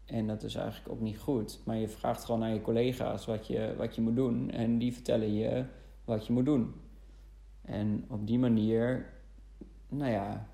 En 0.04 0.26
dat 0.26 0.42
is 0.42 0.54
eigenlijk 0.54 0.92
ook 0.92 1.00
niet 1.00 1.18
goed. 1.18 1.60
Maar 1.64 1.76
je 1.76 1.88
vraagt 1.88 2.24
gewoon 2.24 2.42
aan 2.42 2.54
je 2.54 2.60
collega's 2.60 3.26
wat 3.26 3.46
je, 3.46 3.74
wat 3.76 3.94
je 3.94 4.00
moet 4.00 4.16
doen. 4.16 4.50
En 4.50 4.78
die 4.78 4.92
vertellen 4.92 5.32
je 5.32 5.64
wat 6.04 6.26
je 6.26 6.32
moet 6.32 6.44
doen. 6.44 6.74
En 7.68 8.04
op 8.08 8.26
die 8.26 8.38
manier, 8.38 9.06
nou 9.88 10.10
ja, 10.10 10.46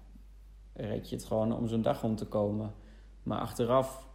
red 0.72 1.08
je 1.08 1.16
het 1.16 1.24
gewoon 1.24 1.56
om 1.56 1.68
zo'n 1.68 1.82
dag 1.82 2.00
rond 2.00 2.18
te 2.18 2.26
komen. 2.26 2.74
Maar 3.22 3.40
achteraf, 3.40 4.08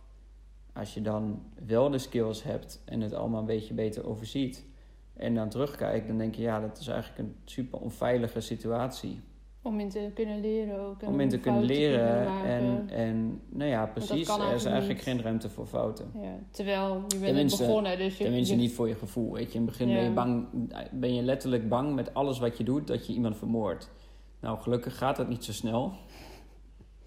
als 0.74 0.94
je 0.94 1.02
dan 1.02 1.44
wel 1.66 1.90
de 1.90 1.98
skills 1.98 2.44
hebt 2.44 2.82
en 2.86 3.02
het 3.02 3.14
allemaal 3.14 3.40
een 3.40 3.46
beetje 3.46 3.74
beter 3.74 4.08
overziet. 4.08 4.66
En 5.14 5.36
dan 5.36 5.50
terugkijkt, 5.50 6.08
dan 6.08 6.18
denk 6.18 6.36
je, 6.36 6.42
ja, 6.42 6.60
dat 6.60 6.80
is 6.80 6.88
eigenlijk 6.88 7.20
een 7.20 7.36
super 7.46 7.80
onveilige 7.80 8.40
situatie. 8.40 9.22
Om 9.62 9.80
in 9.80 9.90
te 9.90 10.12
kunnen 10.14 10.40
leren 10.40 10.80
ook. 10.80 11.02
Om 11.02 11.20
in 11.20 11.30
te 11.30 11.40
kunnen 11.40 11.64
leren. 11.64 12.28
en, 12.46 12.90
en 12.90 13.42
nou 13.50 13.70
ja, 13.70 13.86
precies. 13.86 14.28
Er 14.28 14.54
is 14.54 14.66
eigenlijk 14.66 15.02
geen 15.02 15.22
ruimte 15.22 15.50
voor 15.50 15.66
fouten. 15.66 16.12
Ja, 16.22 16.40
terwijl 16.52 17.04
je 17.08 17.20
bent 17.20 17.58
begonnen. 17.58 17.98
Dus 17.98 18.18
je, 18.18 18.24
tenminste 18.24 18.56
niet 18.56 18.74
voor 18.74 18.88
je 18.88 18.96
gevoel. 18.96 19.34
Weet 19.34 19.52
je. 19.52 19.60
In 19.60 19.66
het 19.66 19.70
begin 19.72 19.88
ben, 19.88 20.04
je 20.04 20.12
bang, 20.12 20.48
ben 20.92 21.16
je 21.16 21.22
letterlijk 21.22 21.70
bang 21.70 21.96
met 21.96 22.14
alles 22.14 22.40
wat 22.40 22.58
je 22.58 22.64
doet 22.64 22.88
dat 22.88 23.08
je 23.08 23.14
iemand 23.14 23.38
vermoordt. 23.38 23.92
Nou, 24.40 24.60
gelukkig 24.60 24.98
gaat 24.98 25.16
dat 25.16 25.30
niet 25.30 25.44
zo 25.44 25.52
snel. 25.52 25.94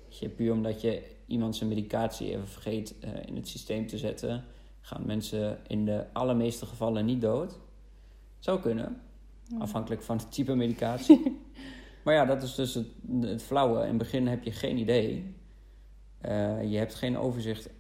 Je, 0.09 0.29
puur 0.29 0.53
omdat 0.53 0.81
je 0.81 1.03
iemand 1.27 1.57
zijn 1.57 1.69
medicatie 1.69 2.31
even 2.31 2.49
vergeet 2.49 2.95
uh, 3.05 3.11
in 3.27 3.37
het 3.37 3.49
systeem 3.49 3.87
te 3.87 3.99
zetten, 3.99 4.45
gaan 4.81 5.07
mensen 5.07 5.59
in 5.67 5.85
de 5.85 6.05
allermeeste 6.13 6.67
gevallen 6.67 7.05
niet 7.05 7.21
dood. 7.21 7.59
Zou 8.39 8.61
kunnen, 8.61 9.01
afhankelijk 9.59 10.03
van 10.03 10.17
het 10.17 10.33
type 10.33 10.55
medicatie. 10.55 11.23
Maar 12.03 12.15
ja, 12.15 12.25
dat 12.25 12.43
is 12.43 12.55
dus 12.55 12.75
het, 12.75 12.87
het 13.21 13.43
flauwe. 13.43 13.81
In 13.81 13.89
het 13.89 13.99
begin 13.99 14.27
heb 14.27 14.45
je 14.45 14.53
geen 14.53 14.79
idee. 14.79 15.35
Uh, 16.25 16.71
je 16.71 16.79
hebt 16.79 16.95
geen 16.95 17.19
overzicht 17.19 17.71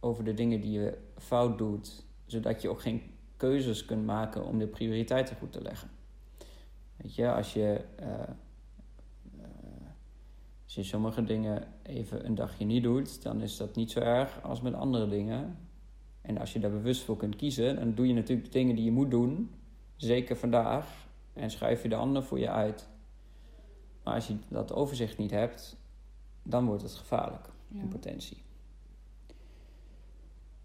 over 0.00 0.24
de 0.24 0.34
dingen 0.34 0.60
die 0.60 0.70
je 0.70 0.98
fout 1.16 1.58
doet, 1.58 2.04
zodat 2.26 2.62
je 2.62 2.68
ook 2.68 2.80
geen 2.80 3.02
keuzes 3.36 3.84
kunt 3.84 4.06
maken 4.06 4.46
om 4.46 4.58
de 4.58 4.66
prioriteiten 4.66 5.36
goed 5.36 5.52
te 5.52 5.62
leggen. 5.62 5.90
Weet 6.96 7.14
je, 7.14 7.32
als 7.32 7.52
je, 7.52 7.84
uh, 8.00 8.06
uh, 9.36 9.44
als 10.64 10.74
je 10.74 10.82
sommige 10.82 11.24
dingen 11.24 11.62
even 11.82 12.26
een 12.26 12.34
dagje 12.34 12.64
niet 12.64 12.82
doet, 12.82 13.22
dan 13.22 13.40
is 13.40 13.56
dat 13.56 13.76
niet 13.76 13.90
zo 13.90 14.00
erg 14.00 14.42
als 14.42 14.60
met 14.60 14.74
andere 14.74 15.08
dingen. 15.08 15.58
En 16.20 16.38
als 16.38 16.52
je 16.52 16.58
daar 16.58 16.70
bewust 16.70 17.02
voor 17.02 17.16
kunt 17.16 17.36
kiezen, 17.36 17.76
dan 17.76 17.94
doe 17.94 18.06
je 18.06 18.14
natuurlijk 18.14 18.46
de 18.46 18.58
dingen 18.58 18.74
die 18.74 18.84
je 18.84 18.90
moet 18.90 19.10
doen, 19.10 19.50
zeker 19.96 20.36
vandaag, 20.36 21.08
en 21.32 21.50
schuif 21.50 21.82
je 21.82 21.88
de 21.88 21.94
andere 21.94 22.24
voor 22.24 22.38
je 22.38 22.50
uit. 22.50 22.88
Maar 24.04 24.14
als 24.14 24.26
je 24.26 24.36
dat 24.48 24.72
overzicht 24.72 25.18
niet 25.18 25.30
hebt, 25.30 25.76
dan 26.42 26.66
wordt 26.66 26.82
het 26.82 26.94
gevaarlijk 26.94 27.48
in 27.72 27.88
potentie. 27.88 28.42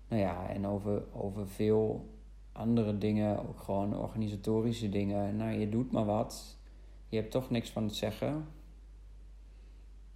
Nou 0.08 0.22
ja, 0.22 0.50
en 0.50 0.68
over, 0.68 1.04
over 1.14 1.48
veel 1.48 2.10
andere 2.52 2.98
dingen, 2.98 3.48
ook 3.50 3.60
gewoon 3.60 3.98
organisatorische 3.98 4.90
dingen. 4.90 5.36
Nou, 5.36 5.52
je 5.52 5.70
doet 5.70 5.92
maar 5.92 6.06
wat. 6.06 6.58
Je 7.08 7.18
hebt 7.18 7.32
toch 7.32 7.50
niks 7.50 7.70
van 7.70 7.84
het 7.84 7.96
zeggen. 7.96 8.48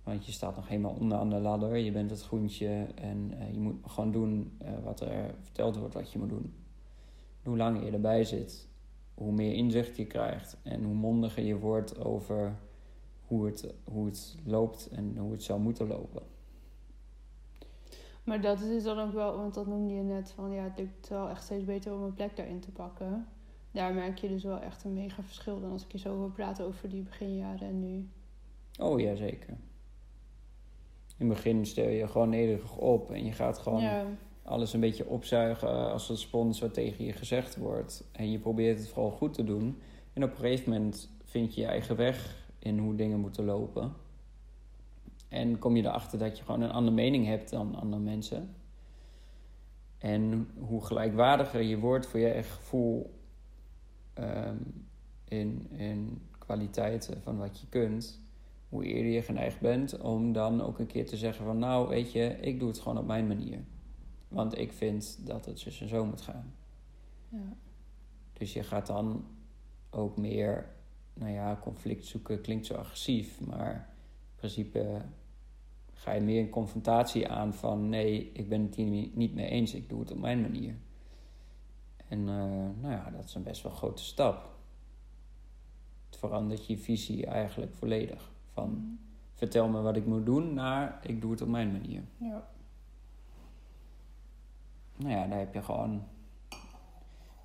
Want 0.03 0.25
je 0.25 0.31
staat 0.31 0.55
nog 0.55 0.67
helemaal 0.67 0.95
onderaan 0.99 1.29
de 1.29 1.39
ladder. 1.39 1.77
Je 1.77 1.91
bent 1.91 2.09
het 2.09 2.21
groentje 2.21 2.87
en 2.95 3.31
uh, 3.33 3.53
je 3.53 3.59
moet 3.59 3.75
gewoon 3.87 4.11
doen 4.11 4.57
uh, 4.61 4.69
wat 4.83 5.01
er 5.01 5.35
verteld 5.41 5.77
wordt 5.77 5.93
wat 5.93 6.11
je 6.11 6.19
moet 6.19 6.29
doen. 6.29 6.53
Hoe 7.43 7.57
langer 7.57 7.85
je 7.85 7.91
erbij 7.91 8.23
zit, 8.23 8.67
hoe 9.13 9.31
meer 9.31 9.53
inzicht 9.53 9.97
je 9.97 10.05
krijgt 10.05 10.57
en 10.63 10.83
hoe 10.83 10.93
mondiger 10.93 11.43
je 11.43 11.57
wordt 11.57 11.99
over 11.99 12.55
hoe 13.33 13.45
het, 13.45 13.73
hoe 13.83 14.05
het 14.05 14.35
loopt 14.45 14.89
en 14.91 15.17
hoe 15.17 15.31
het 15.31 15.43
zou 15.43 15.59
moeten 15.59 15.87
lopen. 15.87 16.21
Maar 18.23 18.41
dat 18.41 18.61
is 18.61 18.83
dan 18.83 18.99
ook 18.99 19.13
wel, 19.13 19.37
want 19.37 19.53
dat 19.53 19.67
noemde 19.67 19.93
je 19.93 20.01
net 20.01 20.31
van 20.31 20.51
ja, 20.51 20.63
het 20.63 20.77
lukt 20.77 21.09
wel 21.09 21.29
echt 21.29 21.43
steeds 21.43 21.65
beter 21.65 21.93
om 21.93 22.01
een 22.01 22.13
plek 22.13 22.35
daarin 22.35 22.59
te 22.59 22.71
pakken. 22.71 23.27
Daar 23.71 23.93
merk 23.93 24.17
je 24.17 24.27
dus 24.27 24.43
wel 24.43 24.59
echt 24.59 24.83
een 24.83 24.93
mega 24.93 25.23
verschil 25.23 25.59
dan 25.59 25.71
als 25.71 25.83
ik 25.83 25.91
je 25.91 25.97
zo 25.97 26.15
hoor 26.15 26.31
praten 26.31 26.65
over 26.65 26.89
die 26.89 27.01
beginjaren 27.01 27.67
en 27.67 27.79
nu. 27.79 28.09
Oh 28.79 28.99
ja, 28.99 29.15
zeker. 29.15 29.57
In 31.17 31.27
het 31.27 31.37
begin 31.37 31.65
stel 31.65 31.89
je 31.89 32.07
gewoon 32.07 32.29
nederig 32.29 32.77
op 32.77 33.11
en 33.11 33.25
je 33.25 33.31
gaat 33.31 33.57
gewoon 33.57 34.17
alles 34.43 34.73
een 34.73 34.79
beetje 34.79 35.07
opzuigen 35.07 35.91
als 35.91 36.07
het 36.07 36.19
spons 36.19 36.59
wat 36.59 36.73
tegen 36.73 37.05
je 37.05 37.13
gezegd 37.13 37.55
wordt. 37.55 38.03
En 38.11 38.31
je 38.31 38.39
probeert 38.39 38.77
het 38.77 38.87
vooral 38.87 39.11
goed 39.11 39.33
te 39.33 39.43
doen. 39.43 39.79
En 40.13 40.23
op 40.23 40.29
een 40.29 40.37
gegeven 40.37 40.71
moment 40.71 41.09
vind 41.23 41.55
je 41.55 41.61
je 41.61 41.67
eigen 41.67 41.95
weg 41.95 42.42
in 42.63 42.77
hoe 42.77 42.95
dingen 42.95 43.19
moeten 43.19 43.45
lopen. 43.45 43.93
En 45.27 45.59
kom 45.59 45.75
je 45.75 45.83
erachter 45.83 46.19
dat 46.19 46.37
je 46.37 46.43
gewoon 46.43 46.61
een 46.61 46.71
andere 46.71 46.95
mening 46.95 47.25
hebt 47.25 47.49
dan 47.49 47.75
andere 47.75 48.01
mensen. 48.01 48.55
En 49.97 50.49
hoe 50.57 50.85
gelijkwaardiger 50.85 51.61
je 51.61 51.79
wordt 51.79 52.05
voor 52.05 52.19
je 52.19 52.29
eigen 52.29 52.51
gevoel 52.51 53.19
ehm, 54.13 54.57
in, 55.27 55.67
in 55.71 56.21
kwaliteiten 56.37 57.21
van 57.21 57.37
wat 57.37 57.59
je 57.59 57.67
kunt, 57.69 58.21
hoe 58.69 58.83
eerder 58.83 59.11
je 59.11 59.21
geneigd 59.21 59.59
bent 59.59 59.99
om 59.99 60.31
dan 60.31 60.61
ook 60.61 60.79
een 60.79 60.87
keer 60.87 61.05
te 61.05 61.17
zeggen 61.17 61.45
van 61.45 61.59
nou 61.59 61.87
weet 61.87 62.11
je, 62.11 62.37
ik 62.41 62.59
doe 62.59 62.67
het 62.67 62.79
gewoon 62.79 62.97
op 62.97 63.05
mijn 63.05 63.27
manier. 63.27 63.59
Want 64.27 64.57
ik 64.57 64.71
vind 64.71 65.27
dat 65.27 65.45
het 65.45 65.59
zus 65.59 65.81
en 65.81 65.87
zo 65.87 66.05
moet 66.05 66.21
gaan. 66.21 66.53
Ja. 67.29 67.55
Dus 68.33 68.53
je 68.53 68.63
gaat 68.63 68.87
dan 68.87 69.25
ook 69.89 70.17
meer 70.17 70.71
nou 71.13 71.31
ja, 71.31 71.59
conflict 71.61 72.05
zoeken 72.05 72.41
klinkt 72.41 72.65
zo 72.65 72.73
agressief, 72.73 73.41
maar 73.41 73.73
in 73.73 74.35
principe 74.35 75.01
ga 75.93 76.11
je 76.11 76.21
meer 76.21 76.41
een 76.41 76.49
confrontatie 76.49 77.29
aan 77.29 77.53
van 77.53 77.89
nee, 77.89 78.31
ik 78.33 78.49
ben 78.49 78.61
het 78.61 78.75
hier 78.75 79.09
niet 79.13 79.33
mee 79.33 79.49
eens, 79.49 79.73
ik 79.73 79.89
doe 79.89 79.99
het 79.99 80.11
op 80.11 80.19
mijn 80.19 80.41
manier. 80.41 80.75
En 82.07 82.19
uh, 82.19 82.25
nou 82.81 82.91
ja, 82.91 83.09
dat 83.09 83.23
is 83.23 83.35
een 83.35 83.43
best 83.43 83.63
wel 83.63 83.71
grote 83.71 84.03
stap. 84.03 84.51
Het 86.05 86.17
verandert 86.17 86.65
je 86.65 86.77
visie 86.77 87.25
eigenlijk 87.25 87.73
volledig. 87.73 88.31
Van 88.51 88.69
mm. 88.69 88.99
vertel 89.33 89.67
me 89.67 89.81
wat 89.81 89.95
ik 89.95 90.05
moet 90.05 90.25
doen 90.25 90.53
naar 90.53 90.99
ik 91.03 91.21
doe 91.21 91.31
het 91.31 91.41
op 91.41 91.47
mijn 91.47 91.71
manier. 91.71 92.03
Ja. 92.17 92.47
Nou 94.95 95.11
ja, 95.11 95.27
daar 95.27 95.39
heb 95.39 95.53
je 95.53 95.61
gewoon 95.61 96.03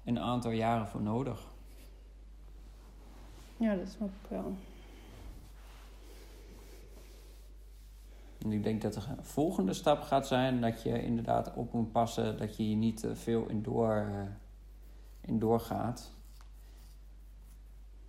een 0.04 0.18
aantal 0.18 0.50
jaren 0.50 0.88
voor 0.88 1.02
nodig. 1.02 1.46
Ja, 3.58 3.74
dat 3.74 3.88
snap 3.88 4.08
ik 4.08 4.28
wel. 4.28 4.56
En 8.38 8.52
ik 8.52 8.62
denk 8.62 8.82
dat 8.82 8.94
de 8.94 9.00
volgende 9.20 9.72
stap 9.72 10.00
gaat 10.00 10.26
zijn 10.26 10.60
dat 10.60 10.82
je 10.82 11.02
inderdaad 11.02 11.54
op 11.54 11.72
moet 11.72 11.92
passen 11.92 12.36
dat 12.36 12.56
je 12.56 12.62
hier 12.62 12.76
niet 12.76 12.96
te 12.96 13.16
veel 13.16 13.48
in, 13.48 13.62
door, 13.62 14.08
uh, 14.10 14.22
in 15.20 15.38
doorgaat. 15.38 16.12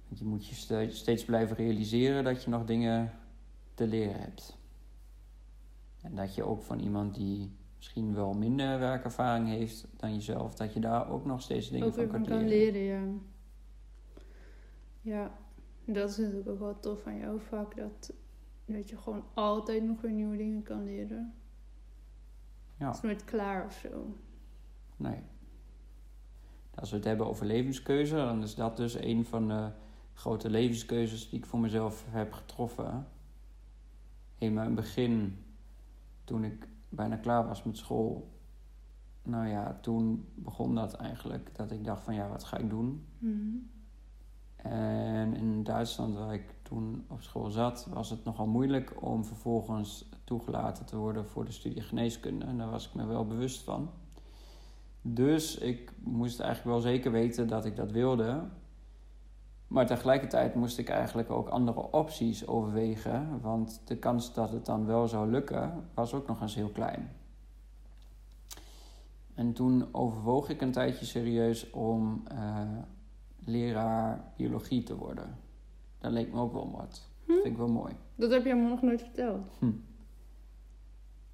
Want 0.08 0.20
je 0.20 0.26
moet 0.26 0.46
je 0.46 0.56
steeds 0.90 1.26
blijven 1.26 1.56
realiseren 1.56 2.24
dat 2.24 2.44
je 2.44 2.50
nog 2.50 2.66
dingen 2.66 3.12
te 3.74 3.88
leren 3.88 4.20
hebt. 4.20 4.58
En 6.02 6.16
dat 6.16 6.36
je 6.36 6.44
ook 6.44 6.62
van 6.62 6.80
iemand 6.80 7.16
die 7.16 7.52
misschien 7.76 8.14
wel 8.14 8.34
minder 8.34 8.80
werkervaring 8.80 9.48
heeft 9.48 9.88
dan 9.98 10.14
jezelf, 10.14 10.56
dat 10.56 10.74
je 10.74 10.80
daar 10.80 11.10
ook 11.10 11.26
nog 11.26 11.42
steeds 11.42 11.70
dingen 11.70 11.94
van 11.94 12.08
kan 12.08 12.22
leren. 12.22 12.38
kan 12.38 12.48
leren. 12.48 12.82
Ja. 12.82 13.02
Ja, 15.10 15.32
dat 15.86 16.10
is 16.10 16.18
natuurlijk 16.18 16.50
ook 16.50 16.60
wel 16.60 16.80
tof 16.80 17.08
aan 17.08 17.18
jouw 17.18 17.40
vak. 17.40 17.76
Dat, 17.76 18.14
dat 18.66 18.90
je 18.90 18.98
gewoon 18.98 19.24
altijd 19.34 19.84
nog 19.84 20.02
weer 20.02 20.12
nieuwe 20.12 20.38
dingen 20.38 20.64
kan 20.64 20.84
leren. 20.84 21.34
Ja. 22.78 22.86
Het 22.86 22.96
is 22.96 23.02
nooit 23.02 23.24
klaar 23.24 23.66
of 23.66 23.74
zo. 23.74 24.16
Nee. 24.98 25.22
Als 26.76 26.90
we 26.90 26.96
het 26.96 27.06
hebben 27.06 27.28
over 27.28 27.46
levenskeuze, 27.46 28.16
dan 28.16 28.44
is 28.44 28.56
dat 28.56 28.78
dus 28.78 28.94
een 28.94 29.26
van 29.26 29.48
de 29.48 29.72
grote 30.14 30.50
levenskeuzes 30.50 31.30
die 31.30 31.40
ik 31.40 31.46
voor 31.46 31.60
mezelf 31.60 32.06
heb 32.10 32.34
getroffen. 32.34 33.08
In 34.38 34.54
mijn 34.54 34.76
begin, 34.76 35.44
toen 36.24 36.44
ik 36.44 36.68
bijna 36.90 37.18
klaar 37.18 37.48
was 37.48 37.64
met 37.64 37.78
school, 37.78 38.32
nou 39.24 39.48
ja, 39.48 39.80
toen 39.82 40.28
begon 40.36 40.76
dat 40.76 40.94
eigenlijk. 40.94 41.56
Dat 41.56 41.72
ik 41.72 41.84
dacht 41.84 42.04
van 42.04 42.14
ja, 42.14 42.30
wat 42.30 42.44
ga 42.44 42.58
ik 42.58 42.70
doen? 42.70 43.06
Mhm. 43.18 43.58
En 44.64 45.36
in 45.36 45.64
Duitsland, 45.64 46.16
waar 46.16 46.34
ik 46.34 46.54
toen 46.62 47.06
op 47.10 47.22
school 47.22 47.50
zat, 47.50 47.88
was 47.94 48.10
het 48.10 48.24
nogal 48.24 48.48
moeilijk 48.48 49.04
om 49.04 49.26
vervolgens 49.26 50.10
toegelaten 50.24 50.86
te 50.86 50.98
worden 50.98 51.26
voor 51.26 51.46
de 51.46 51.52
studie 51.52 51.82
geneeskunde. 51.82 52.46
En 52.46 52.58
daar 52.58 52.70
was 52.70 52.88
ik 52.88 52.94
me 52.94 53.06
wel 53.06 53.28
bewust 53.28 53.64
van. 53.64 53.90
Dus 55.02 55.58
ik 55.58 55.94
moest 56.00 56.40
eigenlijk 56.40 56.72
wel 56.72 56.92
zeker 56.92 57.12
weten 57.12 57.48
dat 57.48 57.66
ik 57.66 57.76
dat 57.76 57.92
wilde. 57.92 58.44
Maar 59.68 59.86
tegelijkertijd 59.86 60.56
moest 60.56 60.78
ik 60.78 60.90
eigenlijk 60.90 61.30
ook 61.30 61.50
andere 61.50 61.92
opties 61.92 62.48
overwegen. 62.48 63.42
Want 63.42 63.82
de 63.86 63.98
kans 63.98 64.34
dat 64.34 64.52
het 64.52 64.66
dan 64.66 64.86
wel 64.86 65.08
zou 65.08 65.30
lukken, 65.30 65.90
was 65.94 66.14
ook 66.14 66.28
nog 66.28 66.42
eens 66.42 66.56
heel 66.56 66.70
klein. 66.70 67.12
En 69.36 69.54
toen 69.54 69.88
overwoog 69.92 70.50
ik 70.50 70.62
een 70.62 70.72
tijdje 70.72 71.06
serieus 71.06 71.70
om 71.70 72.24
uh, 72.32 72.62
leraar 73.46 74.34
biologie 74.38 74.84
te 74.84 74.96
worden. 74.96 75.38
Dat 75.98 76.12
leek 76.12 76.32
me 76.32 76.40
ook 76.40 76.54
wel 76.54 76.72
wat. 76.72 77.10
Hm? 77.26 77.32
Dat 77.32 77.42
vind 77.42 77.54
ik 77.54 77.58
wel 77.58 77.72
mooi. 77.72 77.94
Dat 78.16 78.32
heb 78.32 78.46
je 78.46 78.56
me 78.56 78.70
nog 78.70 78.82
nooit 78.82 79.02
verteld. 79.02 79.58
Hm. 79.60 79.72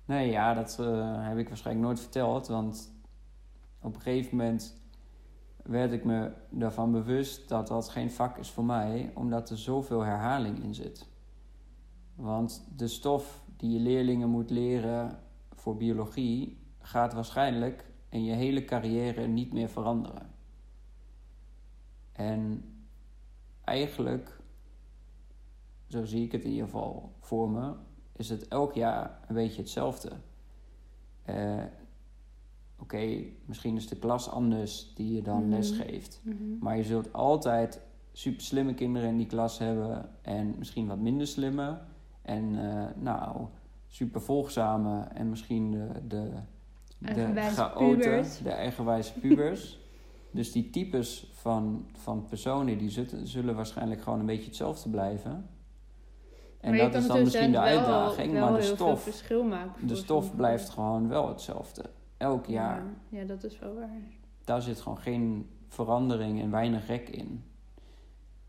Nee, 0.05 0.31
ja, 0.31 0.53
dat 0.53 0.77
uh, 0.81 1.27
heb 1.27 1.37
ik 1.37 1.47
waarschijnlijk 1.47 1.85
nooit 1.85 1.99
verteld. 1.99 2.47
Want 2.47 2.93
op 3.81 3.95
een 3.95 4.01
gegeven 4.01 4.37
moment 4.37 4.83
werd 5.63 5.91
ik 5.91 6.05
me 6.05 6.31
daarvan 6.49 6.91
bewust 6.91 7.49
dat 7.49 7.67
dat 7.67 7.89
geen 7.89 8.11
vak 8.11 8.37
is 8.37 8.49
voor 8.49 8.65
mij, 8.65 9.11
omdat 9.13 9.49
er 9.49 9.57
zoveel 9.57 10.01
herhaling 10.01 10.63
in 10.63 10.73
zit. 10.73 11.07
Want 12.15 12.67
de 12.75 12.87
stof 12.87 13.43
die 13.57 13.71
je 13.71 13.79
leerlingen 13.79 14.29
moet 14.29 14.49
leren 14.49 15.19
voor 15.55 15.77
biologie 15.77 16.57
gaat 16.79 17.13
waarschijnlijk 17.13 17.85
in 18.09 18.23
je 18.23 18.33
hele 18.33 18.65
carrière 18.65 19.27
niet 19.27 19.53
meer 19.53 19.69
veranderen. 19.69 20.33
En 22.15 22.63
eigenlijk, 23.63 24.39
zo 25.87 26.05
zie 26.05 26.23
ik 26.23 26.31
het 26.31 26.43
in 26.43 26.49
ieder 26.49 26.65
geval 26.65 27.11
voor 27.19 27.49
me, 27.49 27.73
is 28.15 28.29
het 28.29 28.47
elk 28.47 28.73
jaar 28.73 29.19
een 29.27 29.35
beetje 29.35 29.61
hetzelfde. 29.61 30.11
Uh, 31.29 31.63
Oké, 32.79 32.95
okay, 32.95 33.33
misschien 33.45 33.75
is 33.75 33.87
de 33.87 33.95
klas 33.95 34.29
anders 34.29 34.93
die 34.95 35.15
je 35.15 35.21
dan 35.21 35.35
mm 35.35 35.41
-hmm. 35.41 35.51
les 35.51 35.71
geeft. 35.71 36.21
Mhm. 36.23 36.57
Maar 36.59 36.77
je 36.77 36.83
zult 36.83 37.13
altijd 37.13 37.81
super 38.11 38.41
slimme 38.41 38.73
kinderen 38.73 39.09
in 39.09 39.17
die 39.17 39.25
klas 39.25 39.57
hebben 39.57 40.09
en 40.21 40.55
misschien 40.57 40.87
wat 40.87 40.99
minder 40.99 41.27
slimme. 41.27 41.77
En 42.21 42.53
uh, 42.53 42.85
nou, 42.95 43.45
super 43.87 44.21
volgzame 44.21 45.01
en 45.03 45.29
misschien 45.29 45.71
de, 45.71 45.87
de, 46.07 46.31
de 46.99 47.41
chaoten, 47.41 48.25
de 48.43 48.49
eigenwijze 48.49 49.19
pubers. 49.19 49.79
dus 50.35 50.51
die 50.51 50.69
types 50.69 51.29
van, 51.33 51.87
van 51.93 52.25
personen 52.25 52.77
die 52.77 52.89
zullen, 52.89 53.27
zullen 53.27 53.55
waarschijnlijk 53.55 54.01
gewoon 54.01 54.19
een 54.19 54.25
beetje 54.25 54.45
hetzelfde 54.45 54.89
blijven. 54.89 55.49
En 56.59 56.77
dat 56.77 56.95
is 56.95 57.07
dan 57.07 57.23
misschien 57.23 57.51
de 57.51 57.59
uitdaging, 57.59 58.31
wel, 58.31 58.41
wel 58.41 58.51
maar 58.51 58.59
de 58.59 58.65
stof, 58.65 59.03
de 59.85 59.95
stof 59.95 60.35
blijft 60.35 60.69
gewoon 60.69 61.07
wel 61.07 61.27
hetzelfde. 61.27 61.83
Elk 62.17 62.45
jaar. 62.45 62.83
Ja, 63.09 63.19
ja, 63.19 63.25
dat 63.25 63.43
is 63.43 63.59
wel 63.59 63.73
waar. 63.73 64.01
Daar 64.43 64.61
zit 64.61 64.81
gewoon 64.81 64.97
geen 64.97 65.49
verandering 65.67 66.41
en 66.41 66.51
weinig 66.51 66.87
rek 66.87 67.09
in. 67.09 67.43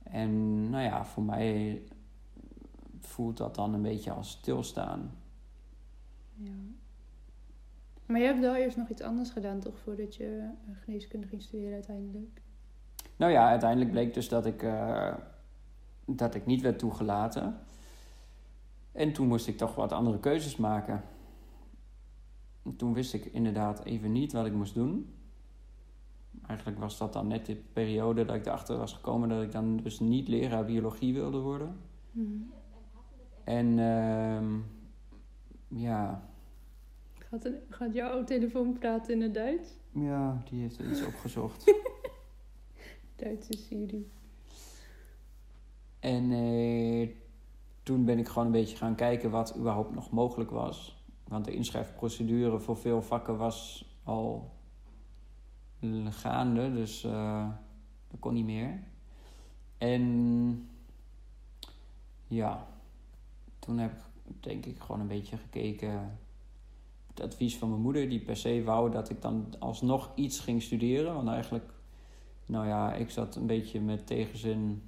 En 0.02 0.70
nou 0.70 0.84
ja, 0.84 1.04
voor 1.04 1.22
mij 1.22 1.82
voelt 3.00 3.36
dat 3.36 3.54
dan 3.54 3.74
een 3.74 3.82
beetje 3.82 4.12
als 4.12 4.30
stilstaan. 4.30 5.10
Ja. 6.34 6.50
Maar 8.06 8.20
je 8.20 8.26
hebt 8.26 8.40
wel 8.40 8.54
eerst 8.54 8.76
nog 8.76 8.88
iets 8.88 9.02
anders 9.02 9.30
gedaan, 9.30 9.60
toch, 9.60 9.78
voordat 9.78 10.16
je 10.16 10.50
geneeskunde 10.72 11.26
ging 11.26 11.42
studeren 11.42 11.74
uiteindelijk? 11.74 12.42
Nou 13.16 13.32
ja, 13.32 13.48
uiteindelijk 13.48 13.90
bleek 13.90 14.14
dus 14.14 14.28
dat 14.28 14.46
ik, 14.46 14.62
uh, 14.62 15.14
dat 16.04 16.34
ik 16.34 16.46
niet 16.46 16.60
werd 16.60 16.78
toegelaten. 16.78 17.58
En 18.92 19.12
toen 19.12 19.26
moest 19.26 19.46
ik 19.46 19.56
toch 19.56 19.74
wat 19.74 19.92
andere 19.92 20.20
keuzes 20.20 20.56
maken. 20.56 21.02
Toen 22.76 22.94
wist 22.94 23.14
ik 23.14 23.24
inderdaad 23.24 23.84
even 23.84 24.12
niet 24.12 24.32
wat 24.32 24.46
ik 24.46 24.52
moest 24.52 24.74
doen. 24.74 25.14
Eigenlijk 26.46 26.78
was 26.78 26.98
dat 26.98 27.12
dan 27.12 27.26
net 27.26 27.46
de 27.46 27.56
periode 27.72 28.24
dat 28.24 28.36
ik 28.36 28.46
erachter 28.46 28.76
was 28.76 28.92
gekomen 28.92 29.28
dat 29.28 29.42
ik 29.42 29.52
dan 29.52 29.76
dus 29.76 30.00
niet 30.00 30.28
leraar 30.28 30.64
biologie 30.64 31.14
wilde 31.14 31.38
worden. 31.38 31.76
Mm. 32.10 32.52
En 33.44 33.66
uh, 33.66 34.60
ja. 35.68 36.28
Gaat, 37.30 37.44
een, 37.44 37.58
gaat 37.68 37.94
jouw 37.94 38.24
telefoon 38.24 38.72
praten 38.72 39.14
in 39.14 39.22
het 39.22 39.34
Duits? 39.34 39.68
Ja, 39.90 40.42
die 40.50 40.60
heeft 40.60 40.78
er 40.78 40.90
iets 40.90 41.04
opgezocht. 41.04 41.74
Duitse 43.16 43.56
Siri. 43.56 44.10
En 46.00 46.30
uh, 46.30 47.08
toen 47.82 48.04
ben 48.04 48.18
ik 48.18 48.28
gewoon 48.28 48.46
een 48.46 48.52
beetje 48.52 48.76
gaan 48.76 48.94
kijken 48.94 49.30
wat 49.30 49.56
überhaupt 49.56 49.94
nog 49.94 50.10
mogelijk 50.10 50.50
was. 50.50 51.04
Want 51.28 51.44
de 51.44 51.54
inschrijfprocedure 51.54 52.58
voor 52.58 52.76
veel 52.76 53.02
vakken 53.02 53.36
was 53.36 53.88
al 54.02 54.54
gaande, 56.04 56.72
dus 56.72 57.04
uh, 57.04 57.48
dat 58.08 58.20
kon 58.20 58.34
niet 58.34 58.44
meer. 58.44 58.82
En 59.78 60.68
ja, 62.26 62.66
toen 63.58 63.78
heb 63.78 63.92
ik 64.28 64.42
denk 64.42 64.66
ik 64.66 64.78
gewoon 64.78 65.00
een 65.00 65.06
beetje 65.06 65.36
gekeken 65.36 66.18
het 67.18 67.32
advies 67.32 67.56
van 67.56 67.68
mijn 67.68 67.80
moeder, 67.80 68.08
die 68.08 68.20
per 68.20 68.36
se 68.36 68.62
wou 68.64 68.90
dat 68.90 69.10
ik 69.10 69.22
dan 69.22 69.54
alsnog 69.58 70.12
iets 70.14 70.40
ging 70.40 70.62
studeren. 70.62 71.14
Want 71.14 71.28
eigenlijk, 71.28 71.70
nou 72.46 72.66
ja, 72.66 72.94
ik 72.94 73.10
zat 73.10 73.36
een 73.36 73.46
beetje 73.46 73.80
met 73.80 74.06
tegenzin 74.06 74.82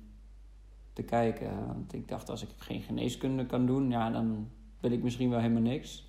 te 0.92 1.02
kijken. 1.02 1.66
Want 1.66 1.92
ik 1.92 2.08
dacht, 2.08 2.30
als 2.30 2.42
ik 2.42 2.48
geen 2.56 2.80
geneeskunde 2.80 3.46
kan 3.46 3.66
doen, 3.66 3.90
ja, 3.90 4.10
dan 4.10 4.48
wil 4.80 4.90
ik 4.90 5.02
misschien 5.02 5.30
wel 5.30 5.40
helemaal 5.40 5.62
niks. 5.62 6.06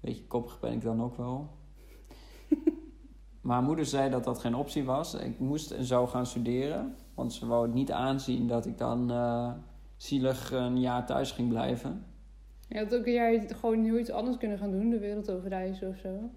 Beetje 0.00 0.26
koppig 0.26 0.60
ben 0.60 0.72
ik 0.72 0.82
dan 0.82 1.02
ook 1.02 1.16
wel. 1.16 1.50
maar 3.40 3.62
moeder 3.62 3.86
zei 3.86 4.10
dat 4.10 4.24
dat 4.24 4.38
geen 4.38 4.54
optie 4.54 4.84
was. 4.84 5.14
Ik 5.14 5.38
moest 5.38 5.70
en 5.70 5.84
zou 5.84 6.08
gaan 6.08 6.26
studeren. 6.26 6.96
Want 7.14 7.32
ze 7.32 7.46
wou 7.46 7.66
het 7.66 7.74
niet 7.74 7.92
aanzien 7.92 8.46
dat 8.46 8.66
ik 8.66 8.78
dan 8.78 9.12
uh, 9.12 9.52
zielig 9.96 10.52
een 10.52 10.80
jaar 10.80 11.06
thuis 11.06 11.30
ging 11.30 11.48
blijven. 11.48 12.04
Je 12.68 12.78
had 12.78 12.94
ook 12.94 13.06
een 13.06 13.12
jaar 13.12 13.40
gewoon 13.40 13.84
heel 13.84 13.98
iets 13.98 14.10
anders 14.10 14.36
kunnen 14.36 14.58
gaan 14.58 14.70
doen. 14.70 14.90
De 14.90 14.98
wereld 14.98 15.30
overreizen 15.30 15.88
of 15.88 15.96
zo. 15.96 16.30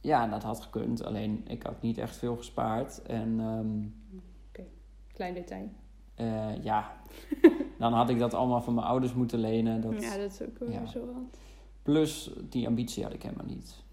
Ja, 0.00 0.26
dat 0.26 0.42
had 0.42 0.60
gekund. 0.60 1.04
Alleen 1.04 1.42
ik 1.46 1.62
had 1.62 1.82
niet 1.82 1.98
echt 1.98 2.16
veel 2.16 2.36
gespaard. 2.36 3.02
En... 3.02 3.40
Um, 3.40 3.94
Oké, 4.12 4.22
okay. 4.48 4.70
klein 5.12 5.34
detail. 5.34 5.70
Uh, 6.16 6.62
ja, 6.64 6.96
dan 7.78 7.92
had 7.92 8.10
ik 8.10 8.18
dat 8.18 8.34
allemaal 8.34 8.62
van 8.62 8.74
mijn 8.74 8.86
ouders 8.86 9.14
moeten 9.14 9.38
lenen. 9.38 9.80
Dat, 9.80 10.02
ja, 10.02 10.16
dat 10.16 10.30
is 10.30 10.42
ook 10.42 10.58
wel 10.58 10.70
ja. 10.70 10.86
zo 10.86 11.06
wat. 11.06 11.38
Plus, 11.82 12.30
die 12.48 12.66
ambitie 12.66 13.02
had 13.02 13.12
ik 13.12 13.22
helemaal 13.22 13.46
niet. 13.46 13.84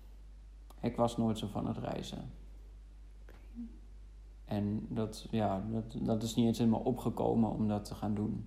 Ik 0.81 0.95
was 0.95 1.17
nooit 1.17 1.37
zo 1.37 1.47
van 1.47 1.67
het 1.67 1.77
reizen. 1.77 2.31
En 4.45 4.85
dat, 4.89 5.27
ja, 5.31 5.65
dat, 5.71 5.97
dat 6.01 6.23
is 6.23 6.35
niet 6.35 6.45
eens 6.45 6.57
helemaal 6.57 6.79
opgekomen 6.79 7.51
om 7.51 7.67
dat 7.67 7.85
te 7.85 7.95
gaan 7.95 8.13
doen. 8.13 8.45